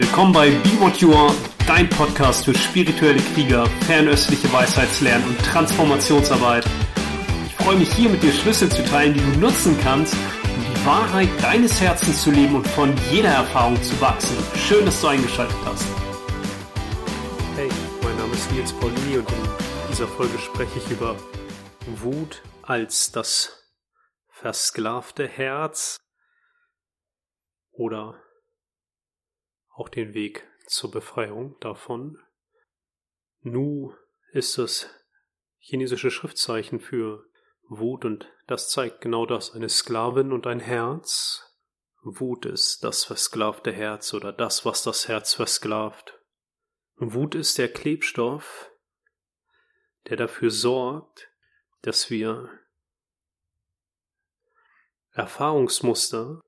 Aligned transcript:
Willkommen 0.00 0.32
bei 0.32 0.48
Be 0.50 0.80
What 0.80 0.96
You 0.96 1.12
Are, 1.12 1.34
dein 1.66 1.86
Podcast 1.90 2.46
für 2.46 2.54
spirituelle 2.54 3.20
Krieger, 3.34 3.66
fernöstliche 3.86 4.50
Weisheitslernen 4.50 5.28
und 5.28 5.38
Transformationsarbeit. 5.44 6.64
Ich 7.44 7.54
freue 7.56 7.76
mich 7.76 7.92
hier 7.92 8.08
mit 8.08 8.22
dir 8.22 8.32
Schlüssel 8.32 8.70
zu 8.70 8.82
teilen, 8.82 9.12
die 9.12 9.20
du 9.20 9.38
nutzen 9.38 9.78
kannst, 9.82 10.14
um 10.14 10.74
die 10.74 10.86
Wahrheit 10.86 11.28
deines 11.42 11.78
Herzens 11.82 12.22
zu 12.22 12.30
leben 12.30 12.54
und 12.54 12.66
von 12.68 12.94
jeder 13.10 13.28
Erfahrung 13.28 13.80
zu 13.82 14.00
wachsen. 14.00 14.34
Schön, 14.56 14.86
dass 14.86 15.02
du 15.02 15.08
eingeschaltet 15.08 15.58
hast. 15.66 15.84
Hey, 17.56 17.68
mein 18.02 18.16
Name 18.16 18.32
ist 18.32 18.50
Nils 18.52 18.72
Paulini 18.72 19.18
und 19.18 19.30
in 19.30 19.48
dieser 19.90 20.08
Folge 20.08 20.38
spreche 20.38 20.78
ich 20.78 20.90
über 20.90 21.14
Wut 21.86 22.42
als 22.62 23.12
das 23.12 23.68
versklavte 24.30 25.28
Herz 25.28 25.98
oder 27.72 28.14
auch 29.80 29.88
den 29.88 30.12
Weg 30.12 30.46
zur 30.66 30.90
Befreiung 30.90 31.58
davon. 31.60 32.18
Nu 33.40 33.94
ist 34.32 34.58
das 34.58 34.90
chinesische 35.58 36.10
Schriftzeichen 36.10 36.80
für 36.80 37.24
Wut 37.66 38.04
und 38.04 38.30
das 38.46 38.68
zeigt 38.68 39.00
genau 39.00 39.24
das, 39.24 39.52
eine 39.52 39.70
Sklavin 39.70 40.32
und 40.32 40.46
ein 40.46 40.60
Herz. 40.60 41.56
Wut 42.02 42.44
ist 42.44 42.84
das 42.84 43.04
versklavte 43.04 43.72
Herz 43.72 44.12
oder 44.12 44.32
das, 44.32 44.66
was 44.66 44.82
das 44.82 45.08
Herz 45.08 45.32
versklavt. 45.32 46.18
Wut 46.96 47.34
ist 47.34 47.56
der 47.56 47.72
Klebstoff, 47.72 48.70
der 50.08 50.18
dafür 50.18 50.50
sorgt, 50.50 51.30
dass 51.82 52.10
wir 52.10 52.50
Erfahrungsmuster 55.12 56.40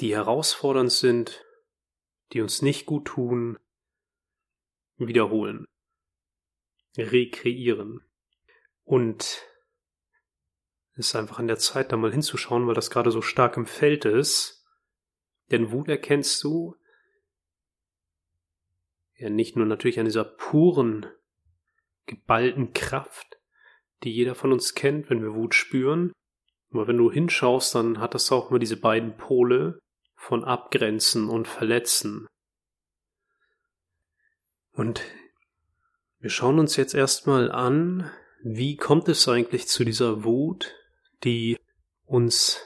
die 0.00 0.14
herausfordernd 0.14 0.90
sind, 0.90 1.44
die 2.32 2.40
uns 2.40 2.62
nicht 2.62 2.86
gut 2.86 3.06
tun, 3.06 3.58
wiederholen, 4.96 5.66
rekreieren. 6.96 8.00
Und 8.84 9.42
es 10.94 11.08
ist 11.08 11.16
einfach 11.16 11.38
an 11.38 11.48
der 11.48 11.58
Zeit, 11.58 11.92
da 11.92 11.96
mal 11.96 12.12
hinzuschauen, 12.12 12.66
weil 12.66 12.74
das 12.74 12.90
gerade 12.90 13.10
so 13.10 13.22
stark 13.22 13.56
im 13.56 13.66
Feld 13.66 14.04
ist. 14.04 14.66
Denn 15.50 15.70
Wut 15.72 15.88
erkennst 15.88 16.42
du 16.44 16.76
ja 19.16 19.28
nicht 19.28 19.56
nur 19.56 19.66
natürlich 19.66 19.98
an 19.98 20.06
dieser 20.06 20.24
puren, 20.24 21.06
geballten 22.06 22.72
Kraft, 22.72 23.38
die 24.02 24.12
jeder 24.12 24.34
von 24.34 24.52
uns 24.52 24.74
kennt, 24.74 25.10
wenn 25.10 25.22
wir 25.22 25.34
Wut 25.34 25.54
spüren. 25.54 26.12
Aber 26.72 26.86
wenn 26.86 26.96
du 26.96 27.10
hinschaust, 27.10 27.74
dann 27.74 27.98
hat 27.98 28.14
das 28.14 28.30
auch 28.32 28.50
immer 28.50 28.58
diese 28.58 28.78
beiden 28.78 29.16
Pole, 29.16 29.80
von 30.20 30.44
Abgrenzen 30.44 31.30
und 31.30 31.48
Verletzen. 31.48 32.26
Und 34.72 35.02
wir 36.18 36.28
schauen 36.28 36.58
uns 36.58 36.76
jetzt 36.76 36.94
erstmal 36.94 37.50
an, 37.50 38.10
wie 38.42 38.76
kommt 38.76 39.08
es 39.08 39.26
eigentlich 39.28 39.66
zu 39.66 39.82
dieser 39.82 40.22
Wut, 40.22 40.74
die 41.24 41.58
uns 42.04 42.60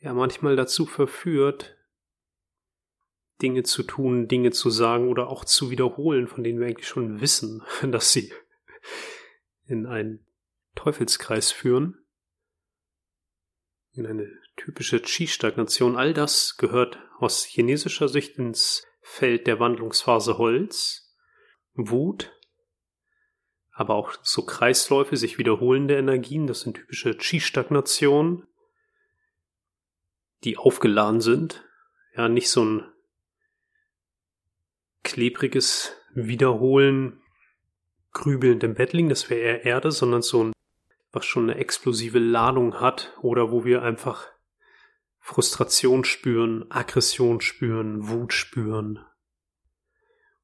ja 0.00 0.12
manchmal 0.12 0.54
dazu 0.54 0.84
verführt, 0.84 1.78
Dinge 3.40 3.62
zu 3.62 3.82
tun, 3.82 4.28
Dinge 4.28 4.50
zu 4.50 4.68
sagen 4.68 5.08
oder 5.08 5.28
auch 5.28 5.46
zu 5.46 5.70
wiederholen, 5.70 6.28
von 6.28 6.44
denen 6.44 6.60
wir 6.60 6.66
eigentlich 6.66 6.86
schon 6.86 7.22
wissen, 7.22 7.62
dass 7.90 8.12
sie 8.12 8.32
in 9.64 9.86
einen 9.86 10.26
Teufelskreis 10.74 11.50
führen, 11.50 12.04
in 13.92 14.06
eine 14.06 14.39
typische 14.60 15.00
Qi-Stagnation, 15.00 15.96
all 15.96 16.12
das 16.12 16.58
gehört 16.58 16.98
aus 17.18 17.44
chinesischer 17.44 18.08
Sicht 18.08 18.36
ins 18.36 18.86
Feld 19.00 19.46
der 19.46 19.58
Wandlungsphase 19.58 20.36
Holz, 20.36 21.16
Wut, 21.72 22.30
aber 23.72 23.94
auch 23.94 24.12
so 24.22 24.44
Kreisläufe, 24.44 25.16
sich 25.16 25.38
wiederholende 25.38 25.96
Energien, 25.96 26.46
das 26.46 26.60
sind 26.60 26.74
typische 26.74 27.16
Qi-Stagnationen, 27.16 28.46
die 30.44 30.58
aufgeladen 30.58 31.22
sind, 31.22 31.64
ja, 32.14 32.28
nicht 32.28 32.50
so 32.50 32.62
ein 32.62 32.92
klebriges 35.02 35.96
Wiederholen, 36.12 37.22
grübelnd 38.12 38.62
im 38.62 38.74
Bett 38.74 38.92
liegen, 38.92 39.08
das 39.08 39.30
wäre 39.30 39.40
eher 39.40 39.64
Erde, 39.64 39.90
sondern 39.90 40.20
so 40.20 40.44
ein, 40.44 40.52
was 41.12 41.24
schon 41.24 41.48
eine 41.48 41.58
explosive 41.58 42.18
Ladung 42.18 42.78
hat 42.78 43.16
oder 43.22 43.50
wo 43.50 43.64
wir 43.64 43.82
einfach 43.82 44.28
Frustration 45.30 46.02
spüren, 46.02 46.68
Aggression 46.72 47.40
spüren, 47.40 48.08
Wut 48.08 48.32
spüren. 48.32 48.98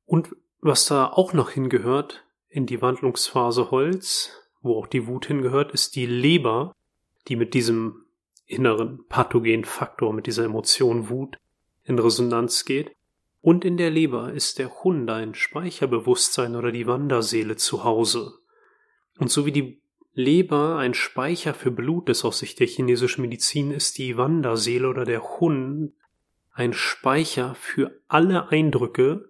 Und 0.04 0.36
was 0.60 0.86
da 0.86 1.08
auch 1.08 1.32
noch 1.32 1.50
hingehört 1.50 2.24
in 2.48 2.66
die 2.66 2.80
Wandlungsphase 2.80 3.72
Holz, 3.72 4.30
wo 4.62 4.78
auch 4.78 4.86
die 4.86 5.08
Wut 5.08 5.26
hingehört, 5.26 5.72
ist 5.72 5.96
die 5.96 6.06
Leber, 6.06 6.72
die 7.26 7.34
mit 7.34 7.52
diesem 7.52 8.04
inneren 8.46 9.04
pathogenen 9.08 9.64
Faktor, 9.64 10.12
mit 10.12 10.28
dieser 10.28 10.44
Emotion 10.44 11.08
Wut 11.10 11.36
in 11.82 11.98
Resonanz 11.98 12.64
geht. 12.64 12.94
Und 13.40 13.64
in 13.64 13.78
der 13.78 13.90
Leber 13.90 14.32
ist 14.32 14.60
der 14.60 14.84
Hund 14.84 15.10
ein 15.10 15.34
Speicherbewusstsein 15.34 16.54
oder 16.54 16.70
die 16.70 16.86
Wanderseele 16.86 17.56
zu 17.56 17.82
Hause. 17.82 18.34
Und 19.18 19.32
so 19.32 19.46
wie 19.46 19.52
die 19.52 19.82
Leber 20.18 20.78
ein 20.78 20.94
Speicher 20.94 21.52
für 21.52 21.70
Blut 21.70 22.08
ist 22.08 22.24
aus 22.24 22.38
Sicht 22.38 22.58
der 22.58 22.66
chinesischen 22.66 23.20
Medizin, 23.20 23.70
ist 23.70 23.98
die 23.98 24.16
Wanderseele 24.16 24.88
oder 24.88 25.04
der 25.04 25.22
Hund 25.22 25.92
ein 26.52 26.72
Speicher 26.72 27.54
für 27.54 28.00
alle 28.08 28.48
Eindrücke, 28.48 29.28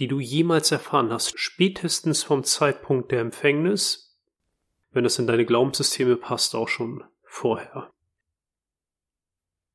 die 0.00 0.08
du 0.08 0.18
jemals 0.18 0.72
erfahren 0.72 1.12
hast, 1.12 1.38
spätestens 1.38 2.24
vom 2.24 2.42
Zeitpunkt 2.42 3.12
der 3.12 3.20
Empfängnis, 3.20 4.18
wenn 4.90 5.04
das 5.04 5.20
in 5.20 5.28
deine 5.28 5.46
Glaubenssysteme 5.46 6.16
passt, 6.16 6.56
auch 6.56 6.68
schon 6.68 7.04
vorher. 7.22 7.92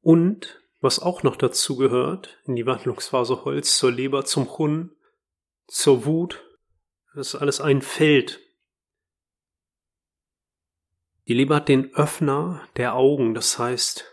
Und 0.01 0.61
was 0.81 0.99
auch 0.99 1.23
noch 1.23 1.37
dazu 1.37 1.77
gehört, 1.77 2.41
in 2.43 2.57
die 2.57 2.65
Wandlungsphase 2.65 3.45
Holz, 3.45 3.77
zur 3.77 3.93
Leber, 3.93 4.25
zum 4.25 4.57
Hund, 4.57 4.91
zur 5.65 6.03
Wut, 6.05 6.43
das 7.15 7.27
ist 7.27 7.35
alles 7.35 7.61
ein 7.61 7.81
Feld, 7.81 8.44
die 11.27 11.33
Leber 11.33 11.55
hat 11.55 11.69
den 11.69 11.93
Öffner 11.95 12.67
der 12.77 12.95
Augen, 12.95 13.33
das 13.33 13.57
heißt, 13.57 14.11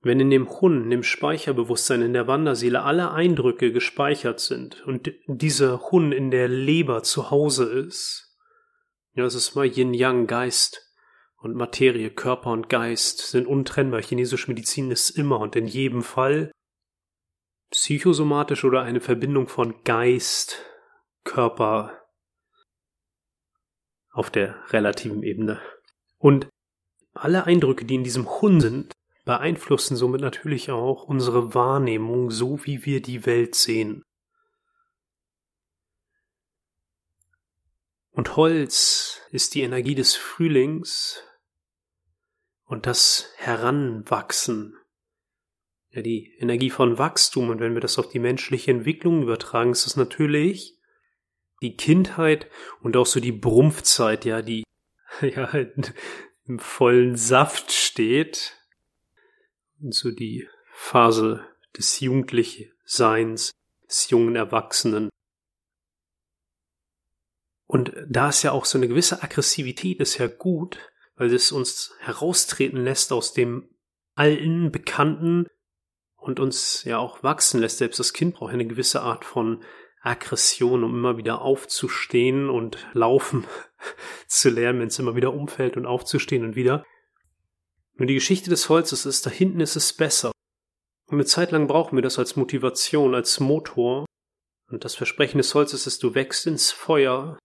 wenn 0.00 0.20
in 0.20 0.30
dem 0.30 0.48
Hund, 0.48 0.84
in 0.84 0.90
dem 0.90 1.02
Speicherbewusstsein, 1.02 2.02
in 2.02 2.12
der 2.12 2.26
Wanderseele 2.26 2.82
alle 2.82 3.10
Eindrücke 3.10 3.72
gespeichert 3.72 4.40
sind 4.40 4.86
und 4.86 5.12
dieser 5.26 5.90
Hund 5.90 6.14
in 6.14 6.30
der 6.30 6.48
Leber 6.48 7.02
zu 7.02 7.30
Hause 7.30 7.64
ist, 7.64 8.36
ja, 9.14 9.24
das 9.24 9.34
ist 9.34 9.56
mal 9.56 9.66
Yin-Yang, 9.66 10.28
Geist 10.28 10.94
und 11.38 11.56
Materie, 11.56 12.10
Körper 12.10 12.52
und 12.52 12.68
Geist 12.68 13.18
sind 13.18 13.46
untrennbar. 13.48 14.00
Chinesische 14.00 14.48
Medizin 14.48 14.92
ist 14.92 15.10
immer 15.10 15.40
und 15.40 15.56
in 15.56 15.66
jedem 15.66 16.02
Fall 16.02 16.52
psychosomatisch 17.70 18.64
oder 18.64 18.82
eine 18.82 19.00
Verbindung 19.00 19.48
von 19.48 19.82
Geist, 19.82 20.64
Körper, 21.24 21.97
auf 24.18 24.30
der 24.30 24.56
relativen 24.72 25.22
Ebene. 25.22 25.60
Und 26.18 26.48
alle 27.14 27.44
Eindrücke, 27.44 27.84
die 27.84 27.94
in 27.94 28.02
diesem 28.02 28.28
Hund 28.28 28.60
sind, 28.60 28.92
beeinflussen 29.24 29.96
somit 29.96 30.20
natürlich 30.20 30.72
auch 30.72 31.04
unsere 31.04 31.54
Wahrnehmung, 31.54 32.32
so 32.32 32.64
wie 32.64 32.84
wir 32.84 33.00
die 33.00 33.26
Welt 33.26 33.54
sehen. 33.54 34.02
Und 38.10 38.34
Holz 38.34 39.20
ist 39.30 39.54
die 39.54 39.62
Energie 39.62 39.94
des 39.94 40.16
Frühlings 40.16 41.22
und 42.64 42.86
das 42.86 43.30
Heranwachsen. 43.36 44.76
Ja, 45.90 46.02
die 46.02 46.34
Energie 46.38 46.70
von 46.70 46.98
Wachstum. 46.98 47.50
Und 47.50 47.60
wenn 47.60 47.74
wir 47.74 47.80
das 47.80 47.98
auf 48.00 48.08
die 48.08 48.18
menschliche 48.18 48.72
Entwicklung 48.72 49.22
übertragen, 49.22 49.70
ist 49.70 49.86
es 49.86 49.96
natürlich 49.96 50.77
die 51.62 51.76
Kindheit 51.76 52.48
und 52.80 52.96
auch 52.96 53.06
so 53.06 53.20
die 53.20 53.32
Brumpfzeit, 53.32 54.24
ja, 54.24 54.42
die 54.42 54.64
ja 55.20 55.50
im 56.46 56.58
vollen 56.58 57.16
Saft 57.16 57.72
steht. 57.72 58.56
Und 59.80 59.94
so 59.94 60.10
die 60.10 60.48
Phase 60.72 61.44
des 61.76 62.00
Jugendlichseins, 62.00 63.52
des 63.86 64.10
jungen 64.10 64.36
Erwachsenen. 64.36 65.08
Und 67.66 67.92
da 68.08 68.30
ist 68.30 68.42
ja 68.42 68.52
auch 68.52 68.64
so 68.64 68.78
eine 68.78 68.88
gewisse 68.88 69.22
Aggressivität, 69.22 70.00
ist 70.00 70.18
ja 70.18 70.26
gut, 70.26 70.78
weil 71.16 71.32
es 71.32 71.52
uns 71.52 71.94
heraustreten 71.98 72.82
lässt 72.82 73.12
aus 73.12 73.34
dem 73.34 73.68
alten, 74.14 74.72
bekannten 74.72 75.46
und 76.16 76.40
uns 76.40 76.84
ja 76.84 76.98
auch 76.98 77.22
wachsen 77.22 77.60
lässt. 77.60 77.78
Selbst 77.78 78.00
das 78.00 78.12
Kind 78.12 78.34
braucht 78.34 78.52
eine 78.52 78.66
gewisse 78.66 79.02
Art 79.02 79.24
von 79.24 79.62
Aggression, 80.00 80.84
um 80.84 80.94
immer 80.94 81.16
wieder 81.16 81.42
aufzustehen 81.42 82.48
und 82.50 82.86
laufen 82.92 83.46
zu 84.26 84.50
lernen, 84.50 84.80
wenn 84.80 84.88
es 84.88 84.98
immer 84.98 85.16
wieder 85.16 85.32
umfällt 85.34 85.76
und 85.76 85.86
aufzustehen 85.86 86.44
und 86.44 86.56
wieder. 86.56 86.84
Nur 87.94 88.06
die 88.06 88.14
Geschichte 88.14 88.48
des 88.50 88.68
Holzes 88.68 89.06
ist, 89.06 89.26
da 89.26 89.30
hinten 89.30 89.60
ist 89.60 89.76
es 89.76 89.92
besser. 89.92 90.30
Und 91.06 91.16
eine 91.16 91.24
Zeit 91.24 91.50
lang 91.50 91.66
brauchen 91.66 91.96
wir 91.96 92.02
das 92.02 92.18
als 92.18 92.36
Motivation, 92.36 93.14
als 93.14 93.40
Motor. 93.40 94.06
Und 94.70 94.84
das 94.84 94.94
Versprechen 94.94 95.38
des 95.38 95.54
Holzes 95.54 95.86
ist, 95.86 96.02
du 96.02 96.14
wächst 96.14 96.46
ins 96.46 96.70
Feuer, 96.70 97.38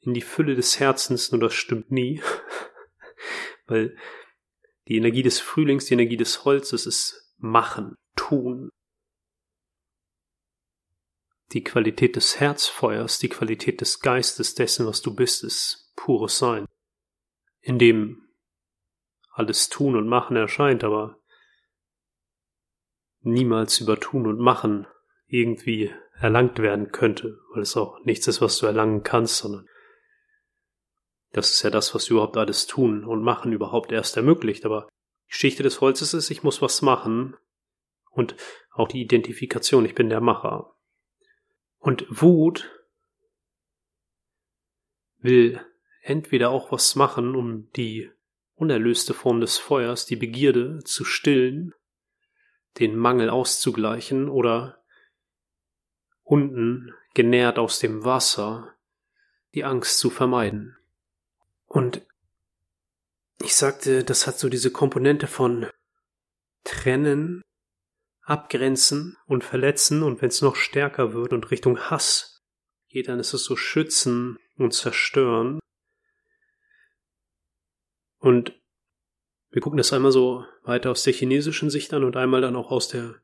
in 0.00 0.14
die 0.14 0.20
Fülle 0.20 0.54
des 0.54 0.78
Herzens, 0.78 1.32
nur 1.32 1.40
das 1.40 1.54
stimmt 1.54 1.90
nie. 1.90 2.22
Weil 3.66 3.96
die 4.88 4.96
Energie 4.96 5.22
des 5.22 5.40
Frühlings, 5.40 5.86
die 5.86 5.94
Energie 5.94 6.16
des 6.16 6.44
Holzes 6.44 6.86
ist 6.86 7.34
machen, 7.38 7.96
tun. 8.16 8.70
Die 11.52 11.64
Qualität 11.64 12.16
des 12.16 12.38
Herzfeuers, 12.38 13.18
die 13.18 13.28
Qualität 13.28 13.80
des 13.80 14.00
Geistes 14.00 14.54
dessen, 14.54 14.86
was 14.86 15.02
du 15.02 15.14
bist, 15.14 15.42
ist 15.42 15.92
pures 15.96 16.38
Sein. 16.38 16.66
In 17.60 17.78
dem 17.78 18.28
alles 19.30 19.68
Tun 19.68 19.96
und 19.96 20.06
Machen 20.06 20.36
erscheint, 20.36 20.84
aber 20.84 21.18
niemals 23.20 23.80
über 23.80 23.98
Tun 23.98 24.26
und 24.26 24.38
Machen 24.38 24.86
irgendwie 25.26 25.92
erlangt 26.14 26.58
werden 26.58 26.92
könnte, 26.92 27.38
weil 27.52 27.62
es 27.62 27.76
auch 27.76 27.98
nichts 28.04 28.26
ist, 28.26 28.40
was 28.40 28.58
du 28.58 28.66
erlangen 28.66 29.02
kannst, 29.02 29.38
sondern 29.38 29.66
das 31.32 31.50
ist 31.50 31.62
ja 31.62 31.70
das, 31.70 31.94
was 31.94 32.08
überhaupt 32.08 32.36
alles 32.36 32.66
tun 32.66 33.04
und 33.04 33.22
machen 33.22 33.52
überhaupt 33.52 33.92
erst 33.92 34.16
ermöglicht. 34.16 34.64
Aber 34.64 34.88
die 35.26 35.30
Geschichte 35.30 35.62
des 35.62 35.80
Holzes 35.80 36.12
ist, 36.12 36.30
ich 36.30 36.42
muss 36.42 36.60
was 36.60 36.82
machen 36.82 37.36
und 38.10 38.36
auch 38.72 38.88
die 38.88 39.00
Identifikation, 39.00 39.84
ich 39.84 39.94
bin 39.94 40.08
der 40.08 40.20
Macher. 40.20 40.74
Und 41.80 42.06
Wut 42.08 42.70
will 45.18 45.60
entweder 46.02 46.50
auch 46.50 46.70
was 46.72 46.94
machen, 46.94 47.34
um 47.34 47.70
die 47.72 48.10
unerlöste 48.54 49.14
Form 49.14 49.40
des 49.40 49.56
Feuers, 49.58 50.04
die 50.04 50.16
Begierde, 50.16 50.80
zu 50.84 51.04
stillen, 51.04 51.74
den 52.78 52.96
Mangel 52.96 53.30
auszugleichen 53.30 54.28
oder 54.28 54.84
unten, 56.22 56.94
genährt 57.14 57.58
aus 57.58 57.80
dem 57.80 58.04
Wasser, 58.04 58.74
die 59.54 59.64
Angst 59.64 59.98
zu 59.98 60.10
vermeiden. 60.10 60.76
Und 61.66 62.06
ich 63.40 63.56
sagte, 63.56 64.04
das 64.04 64.26
hat 64.26 64.38
so 64.38 64.50
diese 64.50 64.70
Komponente 64.70 65.26
von 65.26 65.66
trennen, 66.62 67.42
abgrenzen 68.30 69.16
und 69.26 69.42
verletzen 69.42 70.04
und 70.04 70.22
wenn 70.22 70.28
es 70.28 70.40
noch 70.40 70.54
stärker 70.54 71.12
wird 71.12 71.32
und 71.32 71.50
Richtung 71.50 71.80
Hass 71.80 72.44
geht, 72.88 73.08
dann 73.08 73.18
ist 73.18 73.34
es 73.34 73.42
so 73.42 73.56
schützen 73.56 74.38
und 74.56 74.72
zerstören. 74.72 75.58
Und 78.18 78.54
wir 79.50 79.60
gucken 79.60 79.78
das 79.78 79.92
einmal 79.92 80.12
so 80.12 80.44
weiter 80.62 80.92
aus 80.92 81.02
der 81.02 81.12
chinesischen 81.12 81.70
Sicht 81.70 81.92
an 81.92 82.04
und 82.04 82.16
einmal 82.16 82.40
dann 82.40 82.54
auch 82.54 82.70
aus 82.70 82.86
der 82.86 83.20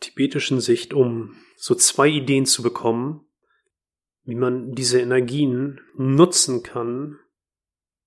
tibetischen 0.00 0.60
Sicht, 0.60 0.92
um 0.92 1.34
so 1.56 1.74
zwei 1.74 2.08
Ideen 2.08 2.44
zu 2.44 2.62
bekommen, 2.62 3.26
wie 4.24 4.34
man 4.34 4.72
diese 4.72 5.00
Energien 5.00 5.80
nutzen 5.94 6.62
kann, 6.62 7.18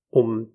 um 0.09 0.54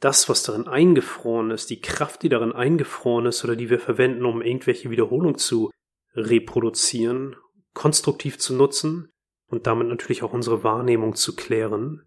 das, 0.00 0.28
was 0.28 0.42
darin 0.42 0.66
eingefroren 0.66 1.50
ist, 1.50 1.70
die 1.70 1.80
Kraft, 1.80 2.22
die 2.22 2.28
darin 2.28 2.52
eingefroren 2.52 3.26
ist 3.26 3.44
oder 3.44 3.54
die 3.54 3.70
wir 3.70 3.78
verwenden, 3.78 4.24
um 4.24 4.42
irgendwelche 4.42 4.90
Wiederholungen 4.90 5.36
zu 5.36 5.70
reproduzieren, 6.14 7.36
konstruktiv 7.74 8.38
zu 8.38 8.54
nutzen 8.54 9.12
und 9.46 9.66
damit 9.66 9.88
natürlich 9.88 10.22
auch 10.22 10.32
unsere 10.32 10.64
Wahrnehmung 10.64 11.14
zu 11.14 11.36
klären. 11.36 12.02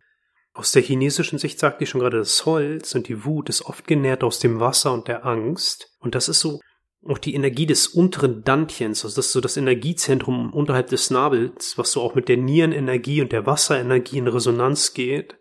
Aus 0.54 0.72
der 0.72 0.81
chinesischen 0.81 1.40
Sicht 1.40 1.60
sagte 1.60 1.84
ich 1.84 1.90
schon 1.90 2.01
gerade, 2.01 2.18
das 2.18 2.45
Holz 2.45 2.94
und 2.95 3.07
die 3.07 3.25
Wut 3.25 3.50
ist 3.50 3.63
oft 3.66 3.88
genährt 3.88 4.24
aus 4.24 4.40
dem 4.40 4.60
Wasser 4.60 4.94
und 4.94 5.07
der 5.07 5.25
Angst. 5.25 5.95
Und 6.00 6.16
das 6.16 6.30
ist 6.30 6.42
so 6.42 6.60
auch 7.07 7.18
die 7.18 7.34
Energie 7.34 7.66
des 7.66 7.88
unteren 7.88 8.44
Dantchens, 8.44 9.04
also 9.04 9.18
das 9.18 9.28
ist 9.28 9.34
so 9.34 9.42
das 9.42 9.57
Energiezentrum 9.57 10.54
unterhalb 10.54 10.88
des 10.88 11.10
Nabels, 11.10 11.78
was 11.78 11.92
so 11.92 12.01
auch 12.01 12.16
mit 12.16 12.30
der 12.30 12.38
Nierenenergie 12.38 13.22
und 13.22 13.31
der 13.31 13.45
Wasserenergie 13.45 14.19
in 14.19 14.28
Resonanz 14.28 14.94
geht. 14.94 15.38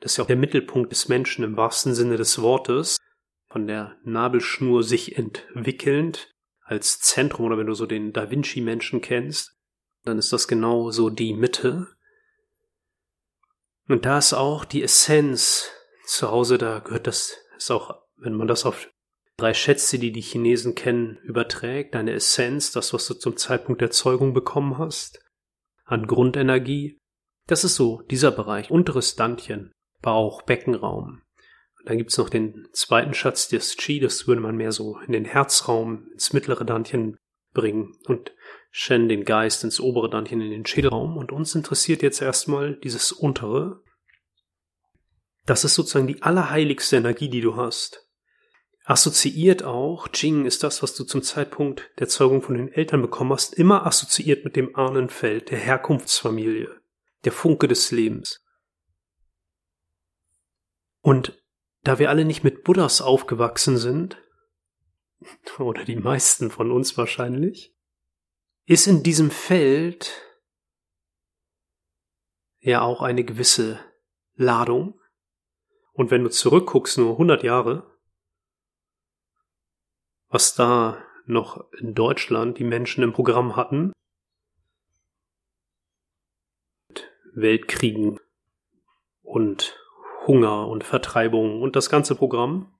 Das 0.00 0.12
ist 0.12 0.16
ja 0.18 0.24
auch 0.24 0.28
der 0.28 0.36
Mittelpunkt 0.36 0.92
des 0.92 1.08
Menschen 1.08 1.44
im 1.44 1.56
wahrsten 1.56 1.94
Sinne 1.94 2.16
des 2.16 2.40
Wortes, 2.40 2.98
von 3.48 3.66
der 3.66 3.96
Nabelschnur 4.04 4.82
sich 4.82 5.16
entwickelnd 5.16 6.34
als 6.60 7.00
Zentrum 7.00 7.46
oder 7.46 7.58
wenn 7.58 7.66
du 7.66 7.74
so 7.74 7.86
den 7.86 8.12
Da 8.12 8.30
Vinci 8.30 8.60
Menschen 8.60 9.00
kennst, 9.00 9.56
dann 10.04 10.18
ist 10.18 10.32
das 10.32 10.48
genau 10.48 10.90
so 10.90 11.08
die 11.10 11.32
Mitte. 11.32 11.88
Und 13.88 14.04
da 14.04 14.18
ist 14.18 14.34
auch 14.34 14.64
die 14.64 14.82
Essenz 14.82 15.70
zu 16.04 16.30
Hause, 16.30 16.58
da 16.58 16.80
gehört 16.80 17.06
das, 17.06 17.36
ist 17.56 17.70
auch, 17.70 18.02
wenn 18.16 18.34
man 18.34 18.48
das 18.48 18.66
auf 18.66 18.88
drei 19.38 19.54
Schätze, 19.54 19.98
die 19.98 20.12
die 20.12 20.20
Chinesen 20.20 20.74
kennen, 20.74 21.18
überträgt, 21.22 21.94
deine 21.94 22.12
Essenz, 22.12 22.72
das, 22.72 22.92
was 22.92 23.06
du 23.06 23.14
zum 23.14 23.36
Zeitpunkt 23.36 23.80
der 23.80 23.90
Zeugung 23.90 24.34
bekommen 24.34 24.76
hast, 24.76 25.24
an 25.84 26.06
Grundenergie, 26.06 26.98
das 27.46 27.64
ist 27.64 27.76
so 27.76 28.02
dieser 28.02 28.30
Bereich, 28.30 28.70
unteres 28.70 29.16
Dantchen, 29.16 29.72
Bauch, 30.00 30.42
Beckenraum. 30.42 31.22
Und 31.78 31.88
dann 31.88 31.98
gibt's 31.98 32.18
noch 32.18 32.28
den 32.28 32.68
zweiten 32.72 33.14
Schatz, 33.14 33.48
das 33.48 33.76
Qi, 33.76 34.00
das 34.00 34.26
würde 34.26 34.40
man 34.40 34.56
mehr 34.56 34.72
so 34.72 34.98
in 35.06 35.12
den 35.12 35.24
Herzraum, 35.24 36.08
ins 36.12 36.32
mittlere 36.32 36.64
Dantchen 36.64 37.16
bringen 37.52 37.96
und 38.06 38.32
Shen 38.70 39.08
den 39.08 39.24
Geist 39.24 39.64
ins 39.64 39.80
obere 39.80 40.10
Dantchen, 40.10 40.40
in 40.40 40.50
den 40.50 40.66
Schädelraum. 40.66 41.16
Und 41.16 41.32
uns 41.32 41.54
interessiert 41.54 42.02
jetzt 42.02 42.20
erstmal 42.20 42.76
dieses 42.76 43.12
untere. 43.12 43.82
Das 45.46 45.64
ist 45.64 45.74
sozusagen 45.74 46.06
die 46.06 46.22
allerheiligste 46.22 46.96
Energie, 46.96 47.30
die 47.30 47.40
du 47.40 47.56
hast. 47.56 48.06
Assoziiert 48.84 49.64
auch, 49.64 50.08
Jing 50.14 50.46
ist 50.46 50.62
das, 50.62 50.82
was 50.82 50.94
du 50.94 51.04
zum 51.04 51.22
Zeitpunkt 51.22 51.90
der 51.98 52.08
Zeugung 52.08 52.40
von 52.40 52.56
den 52.56 52.72
Eltern 52.72 53.02
bekommen 53.02 53.32
hast, 53.32 53.54
immer 53.54 53.86
assoziiert 53.86 54.44
mit 54.44 54.56
dem 54.56 54.76
Ahnenfeld, 54.76 55.50
der 55.50 55.58
Herkunftsfamilie, 55.58 56.70
der 57.24 57.32
Funke 57.32 57.68
des 57.68 57.90
Lebens. 57.90 58.42
Und 61.08 61.42
da 61.84 61.98
wir 61.98 62.10
alle 62.10 62.26
nicht 62.26 62.44
mit 62.44 62.64
Buddhas 62.64 63.00
aufgewachsen 63.00 63.78
sind, 63.78 64.22
oder 65.58 65.86
die 65.86 65.96
meisten 65.96 66.50
von 66.50 66.70
uns 66.70 66.98
wahrscheinlich, 66.98 67.74
ist 68.66 68.86
in 68.86 69.02
diesem 69.02 69.30
Feld 69.30 70.22
ja 72.58 72.82
auch 72.82 73.00
eine 73.00 73.24
gewisse 73.24 73.80
Ladung. 74.34 75.00
Und 75.94 76.10
wenn 76.10 76.24
du 76.24 76.28
zurückguckst, 76.28 76.98
nur 76.98 77.12
100 77.12 77.42
Jahre, 77.42 77.98
was 80.28 80.56
da 80.56 81.02
noch 81.24 81.72
in 81.72 81.94
Deutschland 81.94 82.58
die 82.58 82.64
Menschen 82.64 83.02
im 83.02 83.14
Programm 83.14 83.56
hatten, 83.56 83.94
Weltkriegen 87.32 88.20
und 89.22 89.74
Hunger 90.28 90.68
und 90.68 90.84
Vertreibung 90.84 91.62
und 91.62 91.74
das 91.74 91.90
ganze 91.90 92.14
Programm. 92.14 92.72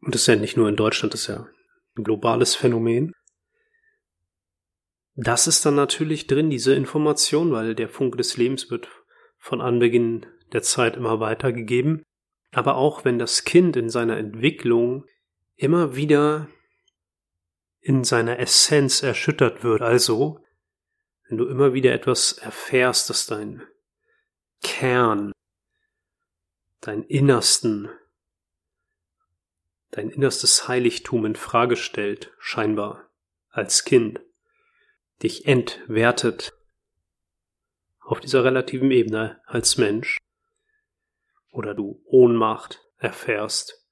Und 0.00 0.14
das 0.14 0.22
ist 0.22 0.26
ja 0.26 0.36
nicht 0.36 0.56
nur 0.56 0.68
in 0.68 0.74
Deutschland, 0.76 1.14
das 1.14 1.20
ist 1.20 1.26
ja 1.28 1.46
ein 1.96 2.02
globales 2.02 2.56
Phänomen. 2.56 3.12
Das 5.14 5.46
ist 5.46 5.64
dann 5.66 5.74
natürlich 5.74 6.26
drin, 6.26 6.48
diese 6.48 6.74
Information, 6.74 7.52
weil 7.52 7.74
der 7.74 7.88
Funke 7.88 8.16
des 8.16 8.36
Lebens 8.38 8.70
wird 8.70 8.88
von 9.38 9.60
Anbeginn 9.60 10.26
der 10.52 10.62
Zeit 10.62 10.96
immer 10.96 11.20
weitergegeben. 11.20 12.02
Aber 12.50 12.76
auch 12.76 13.04
wenn 13.04 13.18
das 13.18 13.44
Kind 13.44 13.76
in 13.76 13.90
seiner 13.90 14.16
Entwicklung 14.16 15.04
immer 15.54 15.94
wieder 15.94 16.48
in 17.80 18.04
seiner 18.04 18.38
Essenz 18.38 19.02
erschüttert 19.02 19.62
wird, 19.62 19.82
also 19.82 20.41
wenn 21.28 21.38
du 21.38 21.46
immer 21.46 21.72
wieder 21.72 21.92
etwas 21.92 22.32
erfährst, 22.32 23.10
das 23.10 23.26
dein 23.26 23.62
Kern, 24.62 25.32
dein 26.80 27.02
Innersten, 27.04 27.90
dein 29.90 30.10
innerstes 30.10 30.68
Heiligtum 30.68 31.26
in 31.26 31.36
Frage 31.36 31.76
stellt, 31.76 32.32
scheinbar, 32.38 33.10
als 33.48 33.84
Kind, 33.84 34.20
dich 35.22 35.46
entwertet 35.46 36.52
auf 38.00 38.20
dieser 38.20 38.44
relativen 38.44 38.90
Ebene 38.90 39.40
als 39.46 39.78
Mensch, 39.78 40.18
oder 41.52 41.74
du 41.74 42.02
Ohnmacht 42.06 42.80
erfährst, 42.96 43.86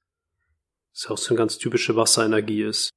was 0.93 1.07
auch 1.07 1.17
so 1.17 1.29
eine 1.29 1.37
ganz 1.37 1.57
typische 1.57 1.95
Wasserenergie 1.95 2.63
ist, 2.63 2.89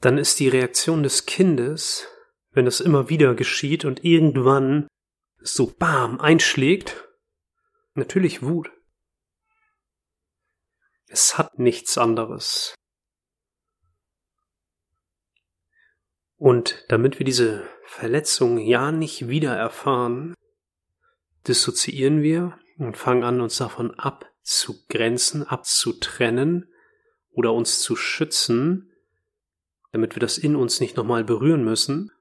dann 0.00 0.18
ist 0.18 0.38
die 0.38 0.48
Reaktion 0.48 1.02
des 1.02 1.26
Kindes, 1.26 2.08
wenn 2.52 2.64
das 2.64 2.80
immer 2.80 3.08
wieder 3.08 3.34
geschieht 3.34 3.84
und 3.84 4.04
irgendwann 4.04 4.88
so 5.40 5.66
bam 5.66 6.20
einschlägt, 6.20 7.08
natürlich 7.94 8.42
Wut. 8.42 8.70
Es 11.06 11.38
hat 11.38 11.58
nichts 11.58 11.98
anderes. 11.98 12.74
Und 16.36 16.84
damit 16.88 17.18
wir 17.18 17.24
diese 17.24 17.68
Verletzung 17.84 18.58
ja 18.58 18.92
nicht 18.92 19.28
wieder 19.28 19.56
erfahren, 19.56 20.34
dissoziieren 21.48 22.22
wir 22.22 22.58
und 22.76 22.96
fangen 22.96 23.24
an, 23.24 23.40
uns 23.40 23.56
davon 23.56 23.98
abzugrenzen, 23.98 25.42
abzutrennen 25.42 26.72
oder 27.30 27.52
uns 27.52 27.80
zu 27.80 27.96
schützen, 27.96 28.87
damit 29.92 30.14
wir 30.14 30.20
das 30.20 30.38
in 30.38 30.56
uns 30.56 30.80
nicht 30.80 30.96
nochmal 30.96 31.24
berühren 31.24 31.64
müssen. 31.64 32.12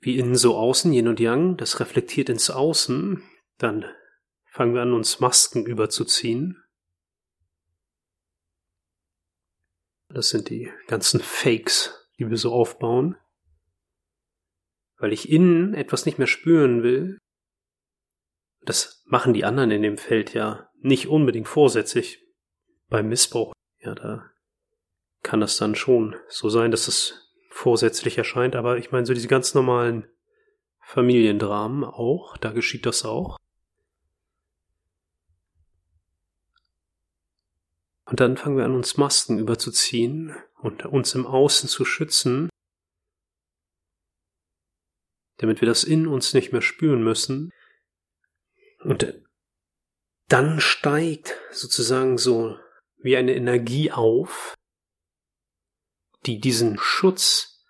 Wie 0.00 0.18
innen 0.18 0.34
so 0.34 0.56
außen, 0.56 0.92
Yin 0.92 1.08
und 1.08 1.20
Yang, 1.20 1.56
das 1.58 1.80
reflektiert 1.80 2.28
ins 2.28 2.50
Außen, 2.50 3.22
dann 3.58 3.84
fangen 4.46 4.74
wir 4.74 4.82
an, 4.82 4.94
uns 4.94 5.20
Masken 5.20 5.66
überzuziehen. 5.66 6.62
Das 10.08 10.30
sind 10.30 10.48
die 10.48 10.72
ganzen 10.88 11.20
Fakes, 11.20 12.08
die 12.18 12.28
wir 12.28 12.36
so 12.36 12.52
aufbauen. 12.52 13.16
Weil 14.96 15.12
ich 15.12 15.30
innen 15.30 15.74
etwas 15.74 16.04
nicht 16.04 16.18
mehr 16.18 16.26
spüren 16.26 16.82
will. 16.82 17.18
Das 18.62 19.02
machen 19.06 19.34
die 19.34 19.44
anderen 19.44 19.70
in 19.70 19.82
dem 19.82 19.98
Feld 19.98 20.34
ja 20.34 20.68
nicht 20.80 21.06
unbedingt 21.08 21.48
vorsätzlich. 21.48 22.26
Beim 22.88 23.08
Missbrauch, 23.08 23.52
ja, 23.78 23.94
da 23.94 24.30
kann 25.22 25.40
das 25.40 25.56
dann 25.56 25.74
schon 25.74 26.16
so 26.28 26.48
sein, 26.48 26.70
dass 26.70 26.88
es 26.88 27.32
vorsätzlich 27.50 28.16
erscheint. 28.18 28.56
Aber 28.56 28.78
ich 28.78 28.90
meine, 28.90 29.06
so 29.06 29.14
diese 29.14 29.28
ganz 29.28 29.54
normalen 29.54 30.06
Familiendramen 30.80 31.84
auch, 31.84 32.36
da 32.38 32.50
geschieht 32.52 32.86
das 32.86 33.04
auch. 33.04 33.36
Und 38.06 38.18
dann 38.18 38.36
fangen 38.36 38.56
wir 38.56 38.64
an, 38.64 38.74
uns 38.74 38.96
Masken 38.96 39.38
überzuziehen 39.38 40.34
und 40.56 40.84
uns 40.84 41.14
im 41.14 41.26
Außen 41.26 41.68
zu 41.68 41.84
schützen, 41.84 42.50
damit 45.36 45.60
wir 45.60 45.66
das 45.66 45.84
in 45.84 46.08
uns 46.08 46.34
nicht 46.34 46.52
mehr 46.52 46.60
spüren 46.60 47.04
müssen. 47.04 47.52
Und 48.80 49.14
dann 50.26 50.60
steigt 50.60 51.38
sozusagen 51.52 52.18
so 52.18 52.58
wie 52.98 53.16
eine 53.16 53.34
Energie 53.34 53.92
auf, 53.92 54.54
die 56.26 56.40
diesen 56.40 56.78
Schutz 56.78 57.64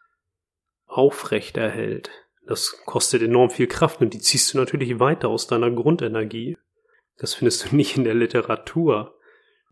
aufrecht 0.87 1.57
erhält. 1.57 2.11
Das 2.47 2.83
kostet 2.85 3.23
enorm 3.23 3.51
viel 3.51 3.69
Kraft 3.69 4.01
und 4.01 4.13
die 4.13 4.19
ziehst 4.19 4.53
du 4.53 4.59
natürlich 4.59 4.99
weiter 4.99 5.29
aus 5.29 5.47
deiner 5.47 5.71
Grundenergie. 5.71 6.59
Das 7.17 7.35
findest 7.35 7.71
du 7.71 7.77
nicht 7.77 7.97
in 7.97 8.05
der 8.05 8.15
Literatur. 8.15 9.17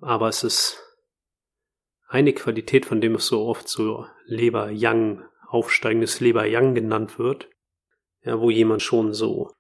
Aber 0.01 0.29
es 0.29 0.45
ist 0.45 0.81
eine 2.07 2.33
Qualität, 2.33 2.87
von 2.87 3.01
dem 3.01 3.17
es 3.17 3.27
so 3.27 3.47
oft 3.47 3.69
so 3.69 4.07
Leber-Yang, 4.27 5.25
aufsteigendes 5.49 6.21
Leber-Yang 6.21 6.75
genannt 6.75 7.19
wird, 7.19 7.49
ja, 8.23 8.41
wo 8.41 8.51
jemand 8.51 8.83
schon 8.83 9.13
so 9.13 9.53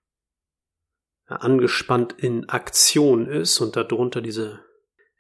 angespannt 1.26 2.14
in 2.16 2.48
Aktion 2.48 3.26
ist 3.26 3.60
und 3.60 3.76
darunter 3.76 4.20
diese 4.22 4.64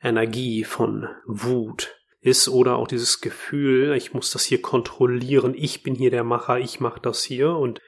Energie 0.00 0.64
von 0.64 1.08
Wut 1.26 1.97
ist 2.20 2.48
oder 2.48 2.76
auch 2.76 2.88
dieses 2.88 3.20
Gefühl, 3.20 3.94
ich 3.94 4.14
muss 4.14 4.30
das 4.30 4.44
hier 4.44 4.60
kontrollieren, 4.60 5.54
ich 5.56 5.82
bin 5.82 5.94
hier 5.94 6.10
der 6.10 6.24
Macher, 6.24 6.58
ich 6.58 6.80
mach 6.80 6.98
das 6.98 7.22
hier 7.22 7.54
und 7.54 7.80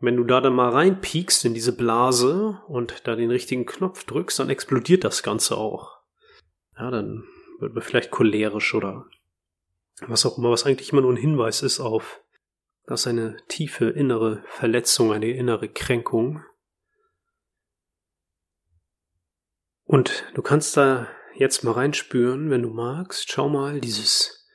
wenn 0.00 0.16
du 0.16 0.24
da 0.24 0.40
dann 0.40 0.54
mal 0.54 0.70
reinpiekst 0.70 1.44
in 1.44 1.54
diese 1.54 1.76
Blase 1.76 2.58
und 2.68 3.06
da 3.06 3.16
den 3.16 3.30
richtigen 3.30 3.66
Knopf 3.66 4.04
drückst, 4.04 4.38
dann 4.38 4.48
explodiert 4.50 5.04
das 5.04 5.22
Ganze 5.22 5.56
auch 5.56 6.00
ja, 6.80 6.90
dann 6.90 7.24
wird 7.58 7.74
man 7.74 7.82
vielleicht 7.82 8.10
cholerisch 8.10 8.74
oder 8.74 9.06
was 10.06 10.24
auch 10.24 10.38
immer, 10.38 10.50
was 10.50 10.64
eigentlich 10.64 10.92
immer 10.92 11.02
nur 11.02 11.12
ein 11.12 11.18
Hinweis 11.18 11.62
ist 11.62 11.78
auf, 11.78 12.22
dass 12.86 13.06
eine 13.06 13.36
tiefe 13.48 13.90
innere 13.90 14.42
Verletzung, 14.46 15.12
eine 15.12 15.30
innere 15.30 15.68
Kränkung. 15.68 16.42
Und 19.84 20.24
du 20.34 20.40
kannst 20.40 20.76
da 20.76 21.06
jetzt 21.34 21.64
mal 21.64 21.72
reinspüren, 21.72 22.50
wenn 22.50 22.62
du 22.62 22.70
magst. 22.70 23.30
Schau 23.30 23.48
mal, 23.48 23.80
dieses, 23.80 24.48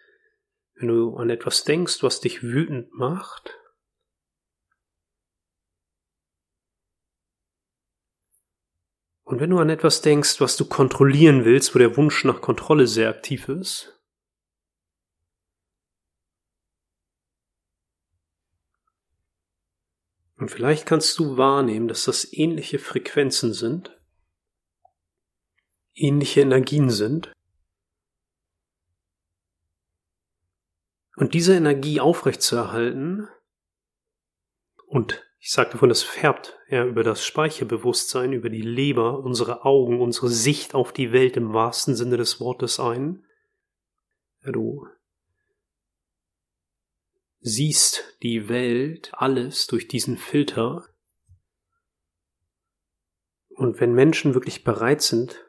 wenn 0.75 0.87
du 0.87 1.15
an 1.17 1.29
etwas 1.29 1.63
denkst, 1.63 2.03
was 2.03 2.19
dich 2.19 2.43
wütend 2.43 2.93
macht, 2.93 3.57
Und 9.25 9.39
wenn 9.39 9.49
du 9.49 9.57
an 9.57 9.71
etwas 9.71 10.01
denkst, 10.01 10.39
was 10.39 10.55
du 10.55 10.65
kontrollieren 10.65 11.45
willst, 11.45 11.73
wo 11.73 11.79
der 11.79 11.97
Wunsch 11.97 12.23
nach 12.25 12.41
Kontrolle 12.41 12.85
sehr 12.85 13.09
aktiv 13.09 13.49
ist, 13.49 13.99
und 20.37 20.51
vielleicht 20.51 20.85
kannst 20.85 21.17
du 21.17 21.37
wahrnehmen, 21.37 21.87
dass 21.87 22.05
das 22.05 22.31
ähnliche 22.31 22.77
Frequenzen 22.77 23.53
sind, 23.53 23.94
ähnliche 25.95 26.41
Energien 26.41 26.89
sind, 26.89 27.31
und 31.17 31.33
diese 31.33 31.55
Energie 31.55 32.01
aufrechtzuerhalten 32.01 33.29
und 34.87 35.25
ich 35.39 35.51
sagte 35.51 35.73
davon, 35.73 35.89
das 35.89 36.01
färbt 36.01 36.57
ja 36.69 36.83
über 36.85 37.03
das 37.03 37.23
Speicherbewusstsein, 37.23 38.33
über 38.33 38.49
die 38.49 38.63
Leber, 38.63 39.19
unsere 39.19 39.63
Augen, 39.63 40.01
unsere 40.01 40.27
Sicht 40.27 40.73
auf 40.73 40.91
die 40.91 41.11
Welt 41.11 41.37
im 41.37 41.53
wahrsten 41.53 41.95
Sinne 41.95 42.17
des 42.17 42.39
Wortes 42.39 42.79
ein. 42.79 43.23
Ja, 44.43 44.51
du 44.51 44.87
siehst 47.41 48.17
die 48.23 48.49
Welt, 48.49 49.11
alles 49.13 49.67
durch 49.67 49.87
diesen 49.87 50.17
Filter. 50.17 50.89
Und 53.49 53.79
wenn 53.79 53.93
Menschen 53.93 54.33
wirklich 54.33 54.63
bereit 54.63 55.03
sind, 55.03 55.44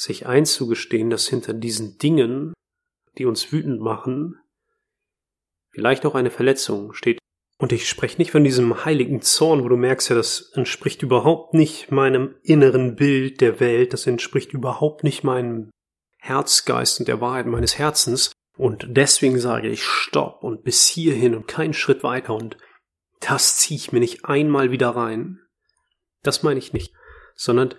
sich 0.00 0.26
einzugestehen, 0.26 1.10
dass 1.10 1.28
hinter 1.28 1.52
diesen 1.52 1.98
Dingen, 1.98 2.54
die 3.18 3.26
uns 3.26 3.52
wütend 3.52 3.80
machen, 3.80 4.40
vielleicht 5.70 6.06
auch 6.06 6.14
eine 6.14 6.30
Verletzung 6.30 6.94
steht, 6.94 7.18
und 7.58 7.72
ich 7.72 7.86
spreche 7.86 8.16
nicht 8.16 8.30
von 8.30 8.42
diesem 8.42 8.86
heiligen 8.86 9.20
Zorn, 9.20 9.62
wo 9.62 9.68
du 9.68 9.76
merkst 9.76 10.08
ja, 10.08 10.16
das 10.16 10.50
entspricht 10.54 11.02
überhaupt 11.02 11.52
nicht 11.52 11.90
meinem 11.90 12.34
inneren 12.42 12.96
Bild 12.96 13.42
der 13.42 13.60
Welt, 13.60 13.92
das 13.92 14.06
entspricht 14.06 14.54
überhaupt 14.54 15.04
nicht 15.04 15.24
meinem 15.24 15.70
Herzgeist 16.16 17.00
und 17.00 17.08
der 17.08 17.20
Wahrheit 17.20 17.44
meines 17.44 17.76
Herzens. 17.76 18.32
Und 18.56 18.86
deswegen 18.88 19.38
sage 19.38 19.68
ich 19.68 19.84
Stopp 19.84 20.42
und 20.42 20.64
bis 20.64 20.86
hierhin 20.88 21.34
und 21.34 21.48
keinen 21.48 21.74
Schritt 21.74 22.02
weiter 22.02 22.34
und 22.34 22.56
das 23.20 23.58
ziehe 23.58 23.76
ich 23.76 23.92
mir 23.92 24.00
nicht 24.00 24.24
einmal 24.24 24.70
wieder 24.70 24.88
rein. 24.88 25.40
Das 26.22 26.42
meine 26.42 26.58
ich 26.58 26.72
nicht, 26.72 26.94
sondern 27.34 27.74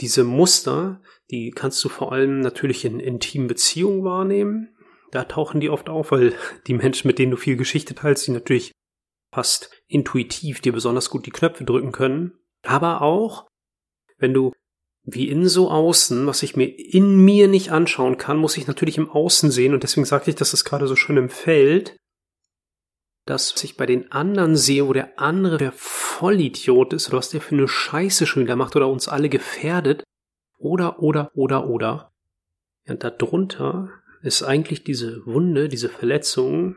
diese 0.00 0.24
Muster, 0.24 1.00
die 1.32 1.50
kannst 1.50 1.82
du 1.82 1.88
vor 1.88 2.12
allem 2.12 2.40
natürlich 2.40 2.84
in 2.84 3.00
intimen 3.00 3.48
Beziehungen 3.48 4.04
wahrnehmen. 4.04 4.76
Da 5.10 5.24
tauchen 5.24 5.60
die 5.60 5.70
oft 5.70 5.88
auf, 5.88 6.12
weil 6.12 6.34
die 6.66 6.74
Menschen, 6.74 7.08
mit 7.08 7.18
denen 7.18 7.32
du 7.32 7.36
viel 7.36 7.56
Geschichte 7.56 7.94
teilst, 7.94 8.26
die 8.26 8.32
natürlich 8.32 8.72
fast 9.32 9.70
intuitiv 9.88 10.60
dir 10.60 10.72
besonders 10.72 11.10
gut 11.10 11.26
die 11.26 11.30
Knöpfe 11.30 11.64
drücken 11.64 11.90
können. 11.90 12.34
Aber 12.62 13.02
auch, 13.02 13.48
wenn 14.18 14.34
du 14.34 14.52
wie 15.04 15.28
in 15.28 15.48
so 15.48 15.70
außen, 15.70 16.26
was 16.26 16.42
ich 16.44 16.54
mir 16.54 16.66
in 16.66 17.24
mir 17.24 17.48
nicht 17.48 17.72
anschauen 17.72 18.18
kann, 18.18 18.36
muss 18.36 18.56
ich 18.56 18.68
natürlich 18.68 18.98
im 18.98 19.10
Außen 19.10 19.50
sehen. 19.50 19.74
Und 19.74 19.82
deswegen 19.82 20.04
sagte 20.04 20.30
ich, 20.30 20.36
dass 20.36 20.52
es 20.52 20.64
gerade 20.64 20.86
so 20.86 20.94
schön 20.94 21.16
im 21.16 21.30
Feld, 21.30 21.96
dass 23.26 23.64
ich 23.64 23.76
bei 23.76 23.86
den 23.86 24.12
anderen 24.12 24.54
sehe, 24.56 24.86
wo 24.86 24.92
der 24.92 25.18
andere 25.18 25.58
der 25.58 25.72
Vollidiot 25.72 26.92
ist 26.92 27.08
oder 27.08 27.18
was 27.18 27.30
der 27.30 27.40
für 27.40 27.54
eine 27.54 27.68
Scheiße 27.68 28.26
schon 28.26 28.44
wieder 28.44 28.54
macht 28.54 28.76
oder 28.76 28.88
uns 28.88 29.08
alle 29.08 29.28
gefährdet. 29.28 30.04
Oder, 30.62 31.02
oder, 31.02 31.32
oder, 31.34 31.66
oder. 31.66 32.12
Und 32.86 33.02
darunter 33.02 33.90
ist 34.22 34.44
eigentlich 34.44 34.84
diese 34.84 35.26
Wunde, 35.26 35.68
diese 35.68 35.88
Verletzung, 35.88 36.76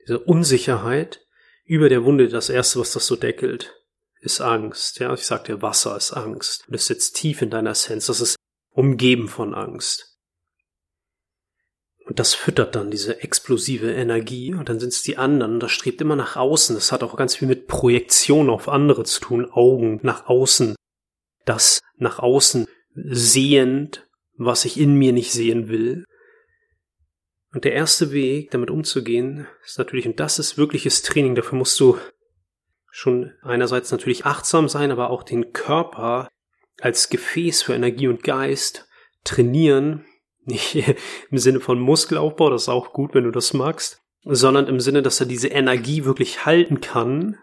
diese 0.00 0.20
Unsicherheit, 0.20 1.26
über 1.64 1.88
der 1.88 2.04
Wunde 2.04 2.28
das 2.28 2.48
erste, 2.48 2.78
was 2.78 2.92
das 2.92 3.08
so 3.08 3.16
deckelt, 3.16 3.74
ist 4.20 4.40
Angst. 4.40 5.00
Ja, 5.00 5.12
ich 5.12 5.26
sagte, 5.26 5.60
Wasser 5.60 5.96
ist 5.96 6.12
Angst. 6.12 6.68
Und 6.68 6.74
es 6.74 6.86
sitzt 6.86 7.16
tief 7.16 7.42
in 7.42 7.50
deiner 7.50 7.70
Essenz. 7.70 8.06
Das 8.06 8.20
ist 8.20 8.36
umgeben 8.70 9.26
von 9.26 9.54
Angst. 9.54 10.16
Und 12.04 12.20
das 12.20 12.34
füttert 12.34 12.76
dann 12.76 12.92
diese 12.92 13.24
explosive 13.24 13.92
Energie 13.92 14.54
und 14.54 14.68
dann 14.68 14.78
sind 14.78 14.92
es 14.92 15.02
die 15.02 15.18
anderen 15.18 15.54
und 15.54 15.60
das 15.60 15.72
strebt 15.72 16.00
immer 16.00 16.14
nach 16.14 16.36
außen. 16.36 16.76
Das 16.76 16.92
hat 16.92 17.02
auch 17.02 17.16
ganz 17.16 17.34
viel 17.34 17.48
mit 17.48 17.66
Projektion 17.66 18.48
auf 18.48 18.68
andere 18.68 19.02
zu 19.02 19.20
tun, 19.20 19.50
Augen 19.50 19.98
nach 20.04 20.26
außen. 20.28 20.76
Das 21.44 21.80
nach 21.96 22.20
außen 22.20 22.68
sehend, 23.04 24.06
was 24.36 24.64
ich 24.64 24.78
in 24.78 24.94
mir 24.94 25.12
nicht 25.12 25.32
sehen 25.32 25.68
will. 25.68 26.04
Und 27.52 27.64
der 27.64 27.72
erste 27.72 28.12
Weg, 28.12 28.50
damit 28.50 28.70
umzugehen, 28.70 29.46
ist 29.64 29.78
natürlich, 29.78 30.06
und 30.06 30.20
das 30.20 30.38
ist 30.38 30.58
wirkliches 30.58 31.02
Training, 31.02 31.34
dafür 31.34 31.58
musst 31.58 31.78
du 31.80 31.98
schon 32.90 33.32
einerseits 33.42 33.90
natürlich 33.92 34.24
achtsam 34.26 34.68
sein, 34.68 34.90
aber 34.90 35.10
auch 35.10 35.22
den 35.22 35.52
Körper 35.52 36.28
als 36.80 37.08
Gefäß 37.08 37.62
für 37.62 37.74
Energie 37.74 38.08
und 38.08 38.22
Geist 38.22 38.88
trainieren. 39.24 40.04
Nicht 40.44 40.76
im 41.30 41.38
Sinne 41.38 41.60
von 41.60 41.80
Muskelaufbau, 41.80 42.50
das 42.50 42.62
ist 42.62 42.68
auch 42.68 42.92
gut, 42.92 43.14
wenn 43.14 43.24
du 43.24 43.32
das 43.32 43.52
magst, 43.52 44.00
sondern 44.22 44.68
im 44.68 44.78
Sinne, 44.78 45.02
dass 45.02 45.18
er 45.18 45.26
diese 45.26 45.48
Energie 45.48 46.04
wirklich 46.04 46.46
halten 46.46 46.80
kann 46.80 47.36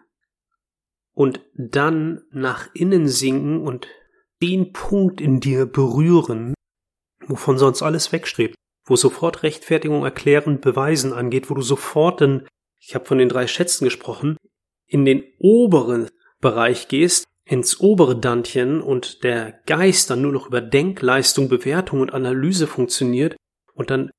und 1.14 1.42
dann 1.54 2.22
nach 2.32 2.70
innen 2.74 3.08
sinken 3.08 3.62
und 3.62 3.88
den 4.44 4.74
Punkt 4.74 5.22
in 5.22 5.40
dir 5.40 5.66
berühren, 5.66 6.54
wovon 7.26 7.58
sonst 7.58 7.82
alles 7.82 8.12
wegstrebt, 8.12 8.56
wo 8.86 8.98
sofort 8.98 9.42
Rechtfertigung, 9.44 10.04
Erklären, 10.04 10.60
Beweisen 10.60 11.14
angeht, 11.14 11.50
wo 11.50 11.54
du 11.54 11.62
sofort 11.62 12.20
in, 12.20 12.46
ich 12.78 12.94
habe 12.94 13.06
von 13.06 13.18
den 13.18 13.30
drei 13.30 13.48
Schätzen 13.48 13.86
gesprochen, 13.86 14.36
in 14.86 15.06
den 15.06 15.24
oberen 15.40 16.10
Bereich 16.42 16.90
gehst, 16.90 17.24
ins 17.46 17.80
obere 17.80 18.20
Dantchen 18.20 18.82
und 18.82 19.24
der 19.24 19.62
Geist 19.66 20.10
dann 20.10 20.22
nur 20.22 20.34
noch 20.34 20.48
über 20.48 20.60
Denkleistung, 20.60 21.48
Bewertung 21.48 22.02
und 22.02 22.14
Analyse 22.14 22.68
funktioniert 22.68 23.38
und 23.74 23.92
dann 23.92 24.12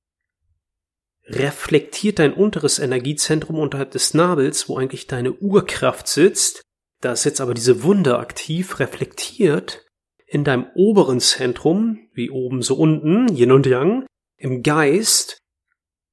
reflektiert 1.26 2.18
dein 2.18 2.32
unteres 2.32 2.78
Energiezentrum 2.78 3.58
unterhalb 3.58 3.90
des 3.90 4.14
Nabels, 4.14 4.70
wo 4.70 4.78
eigentlich 4.78 5.06
deine 5.06 5.32
Urkraft 5.34 6.08
sitzt. 6.08 6.62
Da 7.02 7.12
ist 7.12 7.24
jetzt 7.24 7.42
aber 7.42 7.52
diese 7.52 7.82
Wunde 7.82 8.18
aktiv, 8.18 8.78
reflektiert 8.78 9.83
in 10.26 10.44
deinem 10.44 10.66
oberen 10.74 11.20
Zentrum, 11.20 12.08
wie 12.12 12.30
oben 12.30 12.62
so 12.62 12.76
unten, 12.76 13.28
Yin 13.34 13.52
und 13.52 13.66
Yang, 13.66 14.06
im 14.36 14.62
Geist. 14.62 15.38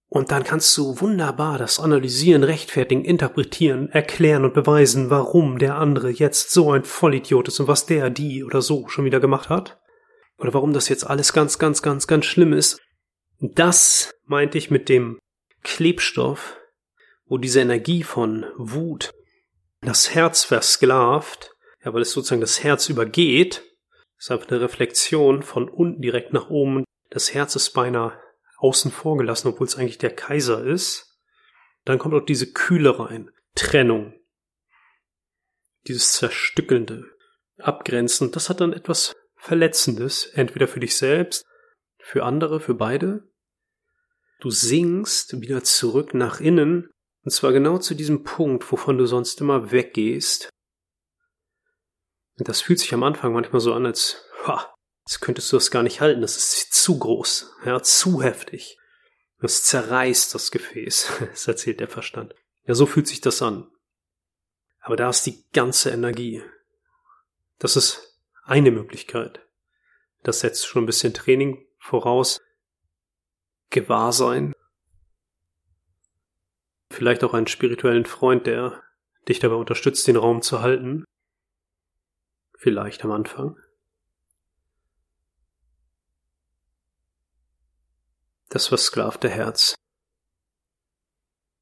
Und 0.08 0.32
dann 0.32 0.44
kannst 0.44 0.76
du 0.78 1.00
wunderbar 1.00 1.58
das 1.58 1.80
analysieren, 1.80 2.44
rechtfertigen, 2.44 3.06
interpretieren, 3.06 3.90
erklären 3.90 4.44
und 4.44 4.54
beweisen, 4.54 5.10
warum 5.10 5.58
der 5.58 5.78
andere 5.78 6.10
jetzt 6.10 6.52
so 6.52 6.72
ein 6.72 6.84
Vollidiot 6.84 7.48
ist 7.48 7.60
und 7.62 7.68
was 7.70 7.86
der, 7.86 8.10
die 8.10 8.44
oder 8.44 8.62
so 8.62 8.88
schon 8.90 9.06
wieder 9.06 9.22
gemacht 9.22 9.50
hat. 9.50 9.80
Oder 10.38 10.54
warum 10.54 10.74
das 10.74 10.90
jetzt 10.90 11.06
alles 11.06 11.34
ganz, 11.34 11.60
ganz, 11.60 11.82
ganz, 11.82 12.08
ganz 12.08 12.26
schlimm 12.26 12.52
ist. 12.52 12.80
Das 13.40 14.14
meinte 14.26 14.58
ich 14.58 14.70
mit 14.70 14.90
dem 14.90 15.18
Klebstoff, 15.64 16.58
wo 17.26 17.38
diese 17.38 17.62
Energie 17.62 18.04
von 18.04 18.46
Wut 18.58 19.14
das 19.82 20.14
Herz 20.14 20.44
versklavt, 20.44 21.52
ja, 21.84 21.94
weil 21.94 22.02
es 22.02 22.12
sozusagen 22.12 22.42
das 22.42 22.64
Herz 22.64 22.90
übergeht, 22.90 23.64
ist 24.22 24.30
einfach 24.30 24.50
eine 24.50 24.62
Reflexion 24.62 25.42
von 25.42 25.68
unten 25.68 26.00
direkt 26.00 26.32
nach 26.32 26.52
oben. 26.52 26.84
Das 27.10 27.34
Herz 27.34 27.56
ist 27.56 27.72
beinahe 27.72 28.22
außen 28.58 28.92
vor 28.92 29.18
gelassen, 29.18 29.48
obwohl 29.48 29.66
es 29.66 29.76
eigentlich 29.76 29.98
der 29.98 30.16
Kaiser 30.16 30.64
ist. 30.64 31.18
Dann 31.86 31.98
kommt 31.98 32.14
auch 32.14 32.24
diese 32.24 32.54
Kühle 32.54 33.00
rein. 33.00 33.32
Trennung. 33.56 34.14
Dieses 35.88 36.12
Zerstückelnde. 36.12 37.04
Abgrenzen. 37.58 38.32
Das 38.32 38.48
hat 38.48 38.62
dann 38.62 38.74
etwas 38.74 39.16
Verletzendes. 39.38 40.26
Entweder 40.26 40.68
für 40.68 40.80
dich 40.80 40.96
selbst, 40.96 41.44
für 41.98 42.24
andere, 42.24 42.60
für 42.60 42.76
beide. 42.76 43.28
Du 44.40 44.52
sinkst 44.52 45.42
wieder 45.42 45.64
zurück 45.64 46.14
nach 46.14 46.40
innen, 46.40 46.92
und 47.24 47.32
zwar 47.32 47.54
genau 47.54 47.80
zu 47.80 47.96
diesem 47.96 48.24
Punkt, 48.24 48.72
wovon 48.72 49.00
du 49.00 49.08
sonst 49.08 49.42
immer 49.42 49.72
weggehst. 49.72 50.52
Das 52.38 52.62
fühlt 52.62 52.80
sich 52.80 52.94
am 52.94 53.04
Anfang 53.04 53.34
manchmal 53.34 53.62
so 53.62 53.74
an, 53.74 53.86
als, 53.86 54.26
ha, 54.46 54.74
das 55.06 55.20
könntest 55.20 55.52
du 55.52 55.58
das 55.58 55.72
gar 55.72 55.84
nicht 55.84 56.02
halten, 56.02 56.22
das 56.22 56.38
ist 56.38 56.74
zu 56.74 56.98
groß, 56.98 57.54
ja, 57.66 57.82
zu 57.82 58.22
heftig. 58.22 58.78
Das 59.40 59.64
zerreißt 59.64 60.34
das 60.34 60.52
Gefäß, 60.52 61.12
das 61.32 61.48
erzählt 61.48 61.80
der 61.80 61.88
Verstand. 61.88 62.36
Ja, 62.66 62.76
so 62.76 62.86
fühlt 62.86 63.08
sich 63.08 63.22
das 63.22 63.42
an. 63.42 63.68
Aber 64.80 64.96
da 64.96 65.10
ist 65.10 65.26
die 65.26 65.44
ganze 65.52 65.92
Energie. 65.92 66.44
Das 67.60 67.76
ist 67.76 68.20
eine 68.44 68.72
Möglichkeit. 68.72 69.46
Das 70.24 70.40
setzt 70.40 70.66
schon 70.66 70.84
ein 70.84 70.88
bisschen 70.88 71.14
Training 71.14 71.66
voraus. 71.80 72.40
Gewahrsein. 73.70 74.54
Vielleicht 76.90 77.24
auch 77.24 77.34
einen 77.34 77.48
spirituellen 77.48 78.06
Freund, 78.06 78.46
der 78.46 78.84
dich 79.28 79.40
dabei 79.40 79.56
unterstützt, 79.56 80.08
den 80.08 80.18
Raum 80.18 80.42
zu 80.42 80.62
halten. 80.62 81.06
Vielleicht 82.62 83.04
am 83.04 83.10
Anfang. 83.10 83.58
Das 88.50 88.68
versklavte 88.68 89.30
Herz. 89.30 89.74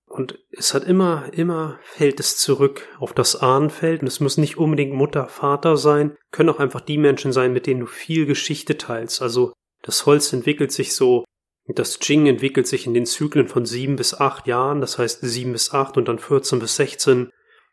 Und 0.08 0.38
es 0.52 0.74
hat 0.74 0.84
immer, 0.84 1.32
immer 1.32 1.80
fällt 1.84 2.20
es 2.20 2.36
zurück 2.36 2.86
auf 3.00 3.14
das 3.14 3.38
Ahnenfeld. 3.38 4.02
Und 4.02 4.08
es 4.08 4.20
muss 4.20 4.36
nicht 4.36 4.58
unbedingt 4.58 4.94
Mutter, 4.94 5.30
Vater 5.30 5.78
sein, 5.78 6.18
können 6.32 6.50
auch 6.50 6.60
einfach 6.60 6.82
die 6.82 6.98
Menschen 6.98 7.32
sein, 7.32 7.54
mit 7.54 7.66
denen 7.66 7.80
du 7.80 7.86
viel 7.86 8.26
Geschichte 8.26 8.78
teilst. 8.78 9.22
Also 9.22 9.54
das 9.84 10.06
Holz 10.06 10.34
entwickelt 10.34 10.74
sich 10.74 10.94
so 10.94 11.24
das 11.76 12.00
Jing 12.02 12.26
entwickelt 12.26 12.68
sich 12.68 12.88
in 12.88 12.96
den 12.96 13.06
Zyklen 13.06 13.48
von 13.48 13.64
sieben 13.66 13.96
bis 13.96 14.16
acht 14.16 14.48
Jahren, 14.48 14.82
das 14.82 14.98
heißt 14.98 15.22
sieben 15.22 15.52
bis 15.52 15.72
acht 15.72 15.98
und 15.98 16.08
dann 16.08 16.18
14 16.18 16.58
bis 16.58 16.76
16. 16.76 17.30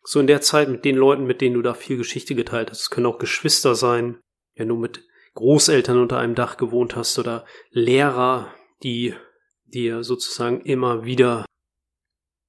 So 0.09 0.21
in 0.21 0.29
der 0.29 0.41
Zeit 0.41 0.69
mit 0.69 0.85
den 0.85 0.95
Leuten, 0.95 1.27
mit 1.27 1.41
denen 1.41 1.57
du 1.57 1.63
da 1.63 1.75
viel 1.75 1.97
Geschichte 1.97 2.37
geteilt 2.37 2.71
hast. 2.71 2.81
Es 2.83 2.91
können 2.91 3.07
auch 3.07 3.19
Geschwister 3.19 3.75
sein, 3.75 4.21
wenn 4.55 4.69
du 4.69 4.77
mit 4.77 5.05
Großeltern 5.35 5.99
unter 5.99 6.19
einem 6.19 6.37
Dach 6.37 6.57
gewohnt 6.57 6.95
hast 6.95 7.19
oder 7.19 7.45
Lehrer, 7.71 8.55
die 8.85 9.17
dir 9.65 10.05
sozusagen 10.05 10.61
immer 10.61 11.05
wieder 11.05 11.45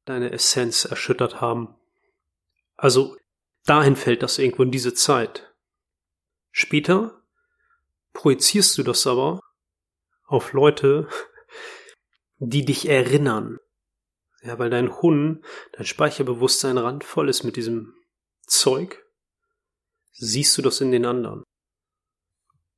deine 0.06 0.32
Essenz 0.32 0.86
erschüttert 0.86 1.42
haben. 1.42 1.76
Also 2.76 3.18
dahin 3.66 3.96
fällt 3.96 4.22
das 4.22 4.38
irgendwo 4.38 4.62
in 4.62 4.72
diese 4.72 4.94
Zeit. 4.94 5.52
Später 6.52 7.24
projizierst 8.14 8.78
du 8.78 8.84
das 8.84 9.08
aber 9.08 9.40
auf 10.26 10.54
Leute, 10.54 11.10
die 12.38 12.66
dich 12.66 12.88
erinnern. 12.88 13.58
Ja, 14.48 14.58
weil 14.60 14.70
dein 14.70 15.02
Hund, 15.02 15.44
dein 15.74 15.86
Speicherbewusstsein 15.86 16.78
randvoll 16.78 17.28
ist 17.28 17.44
mit 17.44 17.58
diesem 17.58 17.94
Zeug, 18.46 19.06
siehst 20.14 20.58
du 20.58 20.62
das 20.62 20.80
in 20.80 20.92
den 20.94 21.06
anderen. 21.06 21.44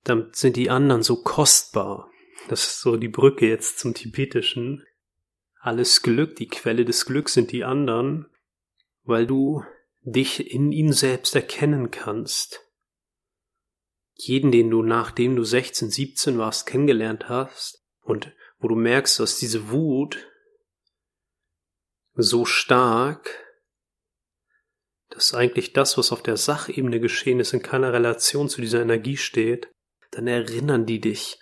Damit 0.04 0.36
sind 0.36 0.56
die 0.56 0.72
anderen 0.72 1.04
so 1.04 1.22
kostbar. 1.22 2.10
Das 2.48 2.66
ist 2.66 2.82
so 2.82 2.98
die 2.98 3.08
Brücke 3.08 3.48
jetzt 3.48 3.78
zum 3.78 3.94
Tibetischen. 3.94 4.84
Alles 5.60 6.02
Glück, 6.02 6.38
die 6.38 6.48
Quelle 6.48 6.86
des 6.86 7.06
Glücks 7.06 7.36
sind 7.36 7.52
die 7.52 7.64
anderen, 7.64 8.26
weil 9.04 9.28
du 9.28 9.64
dich 10.02 10.52
in 10.52 10.72
ihm 10.72 10.92
selbst 10.92 11.36
erkennen 11.36 11.92
kannst. 11.92 12.66
Jeden, 14.16 14.52
den 14.52 14.72
du 14.72 14.82
nachdem 14.82 15.36
du 15.36 15.44
16, 15.44 15.92
17 15.92 16.40
warst, 16.40 16.66
kennengelernt 16.66 17.30
hast 17.30 17.86
und 18.02 18.34
wo 18.58 18.68
du 18.68 18.76
merkst, 18.76 19.20
dass 19.20 19.38
diese 19.38 19.70
Wut 19.70 20.29
so 22.16 22.46
stark, 22.46 23.30
dass 25.10 25.34
eigentlich 25.34 25.74
das, 25.74 25.98
was 25.98 26.12
auf 26.12 26.22
der 26.22 26.38
Sachebene 26.38 27.00
geschehen 27.00 27.40
ist, 27.40 27.54
in 27.54 27.62
keiner 27.62 27.94
Relation 27.94 28.50
zu 28.50 28.62
dieser 28.62 28.82
Energie 28.82 29.18
steht, 29.18 29.72
dann 30.12 30.28
erinnern 30.28 30.86
die 30.86 31.00
dich 31.00 31.40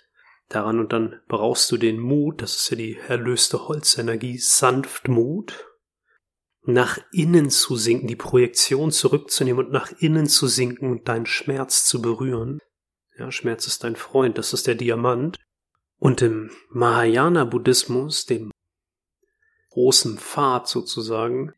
daran 0.48 0.78
und 0.80 0.92
dann 0.92 1.20
brauchst 1.28 1.70
du 1.70 1.76
den 1.76 1.98
Mut, 1.98 2.42
das 2.42 2.56
ist 2.56 2.70
ja 2.70 2.76
die 2.76 2.96
erlöste 2.96 3.68
Holzenergie, 3.68 4.38
Sanftmut, 4.38 5.66
nach 6.62 6.98
innen 7.12 7.50
zu 7.50 7.76
sinken, 7.76 8.08
die 8.08 8.16
Projektion 8.16 8.90
zurückzunehmen 8.90 9.66
und 9.66 9.72
nach 9.72 9.90
innen 10.00 10.26
zu 10.26 10.46
sinken 10.46 10.90
und 10.90 11.08
deinen 11.08 11.26
Schmerz 11.26 11.84
zu 11.84 12.02
berühren. 12.02 12.60
Ja, 13.18 13.30
Schmerz 13.32 13.66
ist 13.66 13.84
dein 13.84 13.96
Freund, 13.96 14.38
das 14.38 14.52
ist 14.52 14.66
der 14.66 14.74
Diamant. 14.74 15.38
Und 15.98 16.22
im 16.22 16.50
Mahayana-Buddhismus, 16.70 18.26
dem 18.26 18.50
großen 19.78 20.18
Pfad 20.18 20.66
sozusagen, 20.66 21.52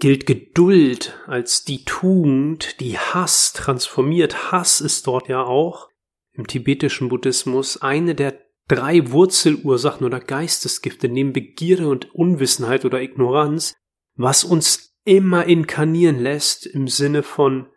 gilt 0.00 0.26
Geduld 0.26 1.16
als 1.28 1.64
die 1.64 1.84
Tugend, 1.84 2.80
die 2.80 2.98
Hass 2.98 3.52
transformiert. 3.52 4.50
Hass 4.50 4.80
ist 4.80 5.06
dort 5.06 5.28
ja 5.28 5.44
auch 5.44 5.88
im 6.32 6.48
tibetischen 6.48 7.08
Buddhismus 7.08 7.80
eine 7.80 8.16
der 8.16 8.40
drei 8.66 9.12
Wurzelursachen 9.12 10.04
oder 10.04 10.18
Geistesgifte 10.18 11.08
neben 11.08 11.32
Begierde 11.32 11.86
und 11.86 12.12
Unwissenheit 12.12 12.84
oder 12.84 13.00
Ignoranz, 13.00 13.74
was 14.16 14.42
uns 14.42 14.96
immer 15.04 15.44
inkarnieren 15.44 16.18
lässt 16.18 16.66
im 16.66 16.88
Sinne 16.88 17.22
von 17.22 17.68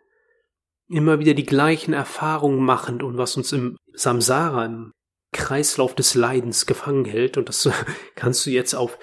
immer 0.88 1.20
wieder 1.20 1.34
die 1.34 1.46
gleichen 1.46 1.94
Erfahrungen 1.94 2.64
machend 2.64 3.04
und 3.04 3.16
was 3.16 3.36
uns 3.36 3.52
im 3.52 3.76
Samsara, 3.94 4.64
im 4.66 4.92
Kreislauf 5.32 5.94
des 5.94 6.14
Leidens 6.14 6.66
gefangen 6.66 7.04
hält. 7.04 7.36
Und 7.36 7.48
das 7.48 7.68
kannst 8.16 8.46
du 8.46 8.50
jetzt 8.50 8.74
auf 8.74 8.98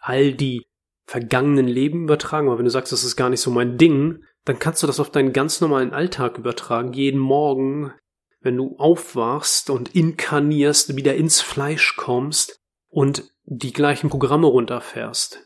all 0.00 0.32
die 0.32 0.66
vergangenen 1.06 1.68
Leben 1.68 2.04
übertragen. 2.04 2.48
Aber 2.48 2.58
wenn 2.58 2.64
du 2.64 2.70
sagst, 2.70 2.92
das 2.92 3.04
ist 3.04 3.16
gar 3.16 3.30
nicht 3.30 3.40
so 3.40 3.50
mein 3.50 3.78
Ding, 3.78 4.24
dann 4.44 4.58
kannst 4.58 4.82
du 4.82 4.86
das 4.86 5.00
auf 5.00 5.10
deinen 5.10 5.32
ganz 5.32 5.60
normalen 5.60 5.92
Alltag 5.92 6.38
übertragen. 6.38 6.92
Jeden 6.92 7.20
Morgen, 7.20 7.92
wenn 8.40 8.56
du 8.56 8.76
aufwachst 8.78 9.70
und 9.70 9.94
inkarnierst, 9.94 10.96
wieder 10.96 11.14
ins 11.14 11.40
Fleisch 11.40 11.96
kommst 11.96 12.60
und 12.88 13.30
die 13.44 13.72
gleichen 13.72 14.10
Programme 14.10 14.46
runterfährst. 14.46 15.44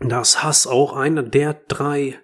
Da 0.00 0.20
ist 0.20 0.42
Hass 0.42 0.66
auch 0.66 0.92
einer 0.92 1.22
der 1.22 1.54
drei 1.54 2.20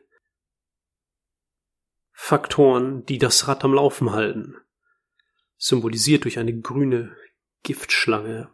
Faktoren, 2.13 3.05
die 3.07 3.19
das 3.19 3.49
Rad 3.49 3.65
am 3.65 3.75
Laufen 3.75 4.13
halten 4.13 4.57
symbolisiert 5.65 6.25
durch 6.25 6.39
eine 6.39 6.59
grüne 6.59 7.17
Giftschlange. 7.63 8.51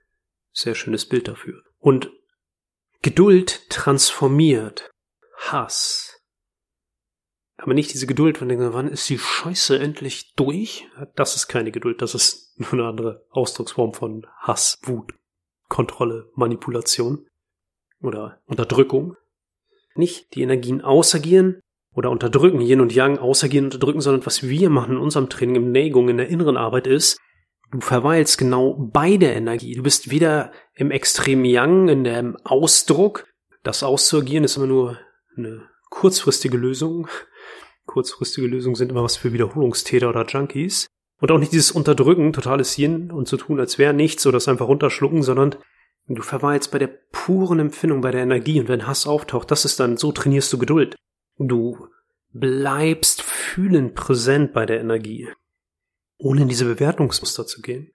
Sehr 0.52 0.74
schönes 0.74 1.06
Bild 1.06 1.28
dafür. 1.28 1.62
Und 1.78 2.12
Geduld 3.02 3.70
transformiert 3.70 4.90
Hass. 5.38 6.20
Aber 7.56 7.72
nicht 7.72 7.94
diese 7.94 8.06
Geduld 8.06 8.36
von 8.36 8.48
denken, 8.48 8.74
wann 8.74 8.88
ist 8.88 9.08
die 9.08 9.18
Scheiße 9.18 9.78
endlich 9.78 10.34
durch? 10.34 10.86
Das 11.16 11.34
ist 11.34 11.48
keine 11.48 11.72
Geduld, 11.72 12.02
das 12.02 12.14
ist 12.14 12.58
nur 12.58 12.72
eine 12.72 12.84
andere 12.86 13.26
Ausdrucksform 13.30 13.94
von 13.94 14.26
Hass, 14.38 14.78
Wut, 14.82 15.14
Kontrolle, 15.68 16.30
Manipulation 16.34 17.26
oder 18.02 18.42
Unterdrückung. 18.44 19.16
Nicht 19.94 20.34
die 20.34 20.42
Energien 20.42 20.82
ausagieren 20.82 21.60
oder 21.94 22.10
unterdrücken, 22.10 22.60
Yin 22.60 22.82
und 22.82 22.94
Yang 22.94 23.18
ausagieren, 23.18 23.66
unterdrücken, 23.66 24.02
sondern 24.02 24.26
was 24.26 24.46
wir 24.46 24.68
machen 24.68 24.96
in 24.96 25.00
unserem 25.00 25.30
Training, 25.30 25.56
im 25.56 25.72
Neigung, 25.72 26.10
in 26.10 26.18
der 26.18 26.28
inneren 26.28 26.58
Arbeit 26.58 26.86
ist, 26.86 27.18
du 27.70 27.80
verweilst 27.80 28.38
genau 28.38 28.74
bei 28.74 29.16
der 29.16 29.36
Energie. 29.36 29.74
Du 29.74 29.82
bist 29.82 30.10
weder 30.10 30.52
im 30.74 30.90
Extrem 30.90 31.44
Yang, 31.44 31.88
in 31.88 32.04
dem 32.04 32.36
Ausdruck. 32.44 33.26
Das 33.62 33.82
auszuagieren 33.82 34.44
ist 34.44 34.56
immer 34.56 34.66
nur 34.66 34.98
eine 35.36 35.68
kurzfristige 35.90 36.56
Lösung. 36.56 37.08
Kurzfristige 37.86 38.46
Lösungen 38.46 38.76
sind 38.76 38.90
immer 38.90 39.02
was 39.02 39.16
für 39.16 39.32
Wiederholungstäter 39.32 40.08
oder 40.08 40.26
Junkies. 40.26 40.86
Und 41.20 41.30
auch 41.30 41.38
nicht 41.38 41.52
dieses 41.52 41.70
Unterdrücken, 41.70 42.32
totales 42.32 42.78
Yin 42.78 43.10
und 43.10 43.28
zu 43.28 43.36
tun, 43.36 43.60
als 43.60 43.78
wäre 43.78 43.92
nichts 43.92 44.26
oder 44.26 44.38
es 44.38 44.48
einfach 44.48 44.68
runterschlucken, 44.68 45.22
sondern 45.22 45.56
du 46.08 46.22
verweilst 46.22 46.72
bei 46.72 46.78
der 46.78 46.90
puren 47.12 47.58
Empfindung, 47.58 48.00
bei 48.00 48.10
der 48.10 48.22
Energie 48.22 48.58
und 48.58 48.68
wenn 48.68 48.86
Hass 48.86 49.06
auftaucht, 49.06 49.50
das 49.50 49.64
ist 49.64 49.78
dann, 49.80 49.96
so 49.98 50.12
trainierst 50.12 50.52
du 50.52 50.58
Geduld. 50.58 50.96
Du 51.36 51.88
bleibst 52.32 53.22
fühlend 53.22 53.94
präsent 53.94 54.52
bei 54.54 54.64
der 54.64 54.80
Energie, 54.80 55.28
ohne 56.20 56.42
in 56.42 56.48
diese 56.48 56.66
Bewertungsmuster 56.66 57.46
zu 57.46 57.62
gehen. 57.62 57.92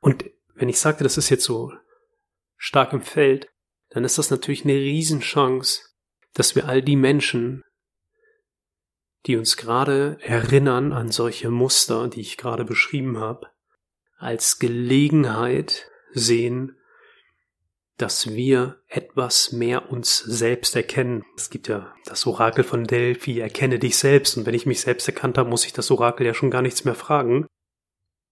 Und 0.00 0.24
wenn 0.54 0.68
ich 0.68 0.78
sagte, 0.78 1.04
das 1.04 1.18
ist 1.18 1.28
jetzt 1.28 1.44
so 1.44 1.72
stark 2.56 2.92
im 2.92 3.02
Feld, 3.02 3.48
dann 3.90 4.04
ist 4.04 4.18
das 4.18 4.30
natürlich 4.30 4.64
eine 4.64 4.74
Riesenchance, 4.74 5.82
dass 6.32 6.54
wir 6.54 6.68
all 6.68 6.82
die 6.82 6.96
Menschen, 6.96 7.62
die 9.26 9.36
uns 9.36 9.56
gerade 9.56 10.18
erinnern 10.20 10.92
an 10.92 11.10
solche 11.10 11.50
Muster, 11.50 12.08
die 12.08 12.20
ich 12.20 12.36
gerade 12.36 12.64
beschrieben 12.64 13.18
habe, 13.18 13.48
als 14.16 14.58
Gelegenheit 14.58 15.90
sehen, 16.12 16.76
dass 17.96 18.34
wir 18.34 18.82
etwas 18.88 19.52
mehr 19.52 19.90
uns 19.90 20.18
selbst 20.18 20.76
erkennen. 20.76 21.24
Es 21.36 21.48
gibt 21.48 21.68
ja 21.68 21.94
das 22.04 22.26
Orakel 22.26 22.62
von 22.62 22.84
Delphi, 22.84 23.40
erkenne 23.40 23.78
dich 23.78 23.96
selbst, 23.96 24.36
und 24.36 24.44
wenn 24.44 24.54
ich 24.54 24.66
mich 24.66 24.82
selbst 24.82 25.08
erkannt 25.08 25.38
habe, 25.38 25.48
muss 25.48 25.64
ich 25.64 25.72
das 25.72 25.90
Orakel 25.90 26.26
ja 26.26 26.34
schon 26.34 26.50
gar 26.50 26.62
nichts 26.62 26.84
mehr 26.84 26.94
fragen. 26.94 27.46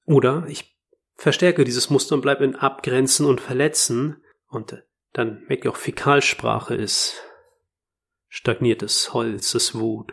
Oder 0.05 0.45
ich 0.49 0.77
verstärke 1.17 1.65
dieses 1.65 1.89
Muster 1.89 2.15
und 2.15 2.21
bleibe 2.21 2.45
in 2.45 2.57
Abgrenzen 2.57 3.25
und 3.27 3.41
Verletzen, 3.41 4.23
und 4.49 4.85
dann 5.13 5.45
merke 5.49 5.63
ich 5.63 5.69
auch 5.69 5.77
Fäkalsprache 5.77 6.75
ist 6.75 7.23
stagniertes 8.29 9.15
Holz, 9.15 9.55
ist 9.55 9.79
Wut. 9.79 10.13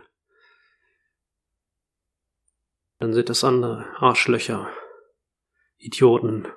Dann 3.00 3.14
sind 3.14 3.30
das 3.30 3.44
andere 3.44 3.88
Arschlöcher, 3.98 4.72
Idioten, 5.78 6.48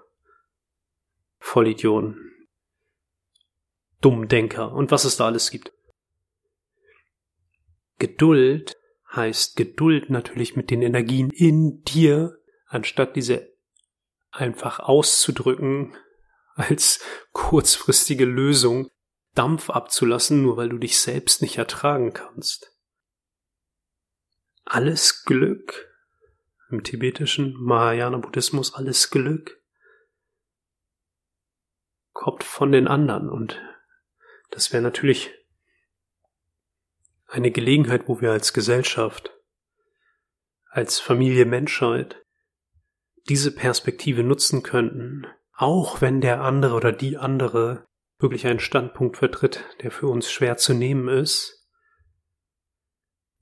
Vollidioten, 1.38 2.33
Dummdenker 4.04 4.72
und 4.72 4.90
was 4.90 5.04
es 5.04 5.16
da 5.16 5.26
alles 5.26 5.50
gibt. 5.50 5.72
Geduld 7.98 8.76
heißt 9.10 9.56
Geduld 9.56 10.10
natürlich 10.10 10.56
mit 10.56 10.70
den 10.70 10.82
Energien 10.82 11.30
in 11.30 11.82
dir, 11.84 12.36
anstatt 12.66 13.16
diese 13.16 13.50
einfach 14.30 14.80
auszudrücken 14.80 15.96
als 16.54 17.00
kurzfristige 17.32 18.26
Lösung, 18.26 18.90
Dampf 19.34 19.70
abzulassen, 19.70 20.42
nur 20.42 20.58
weil 20.58 20.68
du 20.68 20.76
dich 20.78 21.00
selbst 21.00 21.40
nicht 21.40 21.56
ertragen 21.56 22.12
kannst. 22.12 22.76
Alles 24.64 25.24
Glück 25.24 25.90
im 26.70 26.82
tibetischen 26.84 27.54
Mahayana 27.58 28.18
Buddhismus, 28.18 28.74
alles 28.74 29.10
Glück 29.10 29.62
kommt 32.12 32.44
von 32.44 32.70
den 32.70 32.86
anderen 32.86 33.28
und 33.28 33.60
das 34.54 34.72
wäre 34.72 34.82
natürlich 34.82 35.32
eine 37.26 37.50
Gelegenheit, 37.50 38.04
wo 38.06 38.20
wir 38.20 38.30
als 38.30 38.52
Gesellschaft, 38.52 39.32
als 40.70 41.00
Familie 41.00 41.44
Menschheit 41.44 42.22
diese 43.28 43.52
Perspektive 43.52 44.22
nutzen 44.22 44.62
könnten, 44.62 45.26
auch 45.52 46.00
wenn 46.00 46.20
der 46.20 46.42
andere 46.42 46.74
oder 46.74 46.92
die 46.92 47.16
andere 47.16 47.84
wirklich 48.18 48.46
einen 48.46 48.60
Standpunkt 48.60 49.16
vertritt, 49.16 49.64
der 49.82 49.90
für 49.90 50.06
uns 50.06 50.30
schwer 50.30 50.56
zu 50.56 50.72
nehmen 50.72 51.08
ist, 51.08 51.66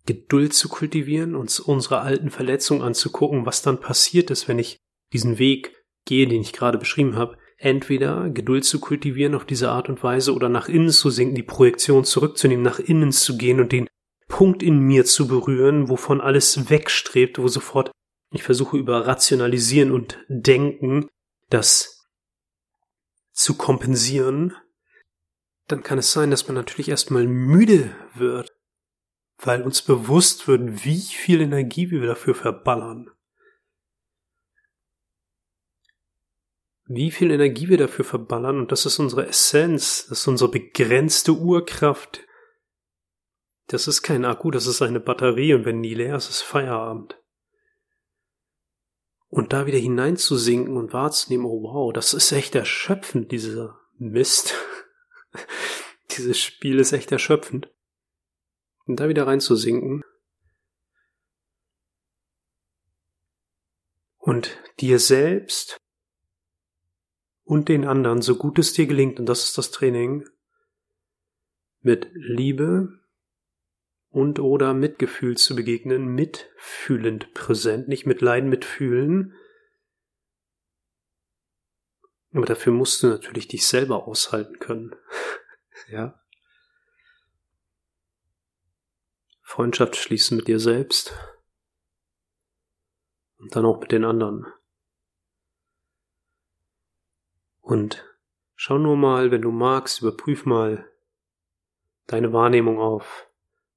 Geduld 0.06 0.54
zu 0.54 0.70
kultivieren, 0.70 1.36
uns 1.36 1.60
unsere 1.60 2.00
alten 2.00 2.30
Verletzungen 2.30 2.82
anzugucken, 2.82 3.44
was 3.44 3.60
dann 3.60 3.80
passiert 3.80 4.30
ist, 4.30 4.48
wenn 4.48 4.58
ich 4.58 4.78
diesen 5.12 5.38
Weg 5.38 5.76
gehe, 6.06 6.26
den 6.26 6.40
ich 6.40 6.54
gerade 6.54 6.78
beschrieben 6.78 7.16
habe, 7.16 7.36
entweder 7.62 8.28
Geduld 8.30 8.64
zu 8.64 8.80
kultivieren 8.80 9.36
auf 9.36 9.44
diese 9.44 9.70
Art 9.70 9.88
und 9.88 10.02
Weise 10.02 10.34
oder 10.34 10.48
nach 10.48 10.68
innen 10.68 10.90
zu 10.90 11.10
sinken, 11.10 11.36
die 11.36 11.44
Projektion 11.44 12.04
zurückzunehmen, 12.04 12.64
nach 12.64 12.80
innen 12.80 13.12
zu 13.12 13.36
gehen 13.36 13.60
und 13.60 13.70
den 13.70 13.88
Punkt 14.26 14.62
in 14.62 14.80
mir 14.80 15.04
zu 15.04 15.28
berühren, 15.28 15.88
wovon 15.88 16.20
alles 16.20 16.70
wegstrebt, 16.70 17.38
wo 17.38 17.46
sofort 17.46 17.92
ich 18.34 18.42
versuche 18.42 18.78
über 18.78 19.06
Rationalisieren 19.06 19.92
und 19.92 20.18
Denken 20.28 21.06
das 21.50 22.08
zu 23.32 23.56
kompensieren, 23.56 24.56
dann 25.68 25.82
kann 25.82 25.98
es 25.98 26.12
sein, 26.12 26.30
dass 26.30 26.48
man 26.48 26.56
natürlich 26.56 26.88
erstmal 26.88 27.26
müde 27.26 27.94
wird, 28.14 28.50
weil 29.38 29.62
uns 29.62 29.82
bewusst 29.82 30.48
wird, 30.48 30.84
wie 30.84 31.00
viel 31.00 31.40
Energie 31.40 31.90
wir 31.90 32.04
dafür 32.04 32.34
verballern. 32.34 33.11
Wie 36.94 37.10
viel 37.10 37.30
Energie 37.30 37.70
wir 37.70 37.78
dafür 37.78 38.04
verballern 38.04 38.58
und 38.58 38.70
das 38.70 38.84
ist 38.84 38.98
unsere 38.98 39.26
Essenz, 39.26 40.08
das 40.08 40.20
ist 40.20 40.28
unsere 40.28 40.50
begrenzte 40.50 41.32
Urkraft. 41.32 42.20
Das 43.68 43.88
ist 43.88 44.02
kein 44.02 44.26
Akku, 44.26 44.50
das 44.50 44.66
ist 44.66 44.82
eine 44.82 45.00
Batterie 45.00 45.54
und 45.54 45.64
wenn 45.64 45.82
die 45.82 45.94
leer 45.94 46.16
ist, 46.16 46.28
ist 46.28 46.42
Feierabend. 46.42 47.18
Und 49.28 49.54
da 49.54 49.64
wieder 49.64 49.78
hineinzusinken 49.78 50.76
und 50.76 50.92
wahrzunehmen, 50.92 51.46
oh 51.46 51.62
wow, 51.62 51.92
das 51.94 52.12
ist 52.12 52.30
echt 52.30 52.54
erschöpfend, 52.54 53.32
dieser 53.32 53.80
Mist. 53.96 54.54
Dieses 56.10 56.38
Spiel 56.38 56.78
ist 56.78 56.92
echt 56.92 57.10
erschöpfend. 57.10 57.72
Und 58.84 59.00
da 59.00 59.08
wieder 59.08 59.26
reinzusinken. 59.26 60.04
Und 64.18 64.62
dir 64.78 64.98
selbst 64.98 65.81
und 67.52 67.68
den 67.68 67.86
anderen, 67.86 68.22
so 68.22 68.36
gut 68.36 68.58
es 68.58 68.72
dir 68.72 68.86
gelingt, 68.86 69.20
und 69.20 69.26
das 69.26 69.44
ist 69.44 69.58
das 69.58 69.70
Training, 69.70 70.26
mit 71.82 72.08
Liebe 72.14 72.98
und 74.08 74.38
oder 74.38 74.72
Mitgefühl 74.72 75.36
zu 75.36 75.54
begegnen, 75.54 76.14
mitfühlend 76.14 77.34
präsent, 77.34 77.88
nicht 77.88 78.06
mit 78.06 78.22
Leiden, 78.22 78.48
mitfühlen, 78.48 79.34
aber 82.32 82.46
dafür 82.46 82.72
musst 82.72 83.02
du 83.02 83.08
natürlich 83.08 83.48
dich 83.48 83.66
selber 83.66 84.08
aushalten 84.08 84.58
können. 84.58 84.96
ja. 85.90 86.18
Freundschaft 89.42 89.96
schließen 89.96 90.38
mit 90.38 90.48
dir 90.48 90.58
selbst 90.58 91.12
und 93.36 93.54
dann 93.54 93.66
auch 93.66 93.78
mit 93.78 93.92
den 93.92 94.06
anderen. 94.06 94.46
Und 97.72 98.04
schau 98.54 98.76
nur 98.76 98.98
mal, 98.98 99.30
wenn 99.30 99.40
du 99.40 99.50
magst, 99.50 100.02
überprüf 100.02 100.44
mal 100.44 100.86
deine 102.06 102.30
Wahrnehmung 102.30 102.78
auf, 102.78 103.30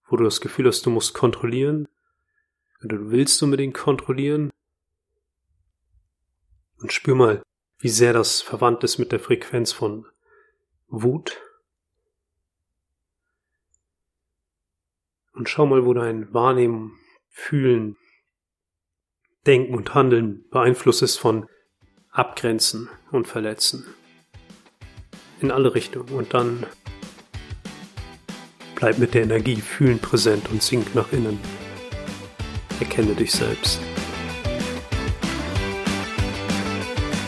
wo 0.09 0.17
du 0.17 0.25
das 0.25 0.41
Gefühl 0.41 0.67
hast, 0.67 0.85
du 0.85 0.89
musst 0.89 1.13
kontrollieren, 1.13 1.87
oder 2.83 2.97
du 2.97 3.11
willst 3.11 3.41
unbedingt 3.41 3.73
kontrollieren. 3.73 4.51
Und 6.81 6.91
spür 6.91 7.15
mal, 7.15 7.41
wie 7.79 7.87
sehr 7.87 8.11
das 8.11 8.41
verwandt 8.41 8.83
ist 8.83 8.97
mit 8.97 9.13
der 9.13 9.21
Frequenz 9.21 9.71
von 9.71 10.05
Wut. 10.87 11.41
Und 15.31 15.47
schau 15.47 15.65
mal, 15.65 15.85
wo 15.85 15.93
dein 15.93 16.33
Wahrnehmen, 16.33 16.99
Fühlen, 17.29 17.95
Denken 19.45 19.73
und 19.73 19.93
Handeln 19.93 20.49
beeinflusst 20.49 21.01
ist 21.01 21.15
von 21.15 21.47
Abgrenzen 22.15 22.87
und 23.11 23.27
Verletzen. 23.27 23.85
In 25.41 25.51
alle 25.51 25.75
Richtungen. 25.75 26.07
Und 26.09 26.33
dann 26.33 26.65
bleib 28.75 28.99
mit 28.99 29.13
der 29.13 29.23
Energie 29.23 29.57
fühlen 29.57 29.99
präsent 29.99 30.49
und 30.49 30.63
sink 30.63 30.95
nach 30.95 31.11
innen. 31.11 31.37
Erkenne 32.79 33.15
dich 33.15 33.33
selbst. 33.33 33.81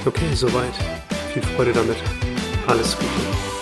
Okay, 0.06 0.34
soweit. 0.34 0.74
Viel 1.34 1.44
Freude 1.44 1.74
damit. 1.74 1.98
Alles 2.66 2.98
Gute. 2.98 3.57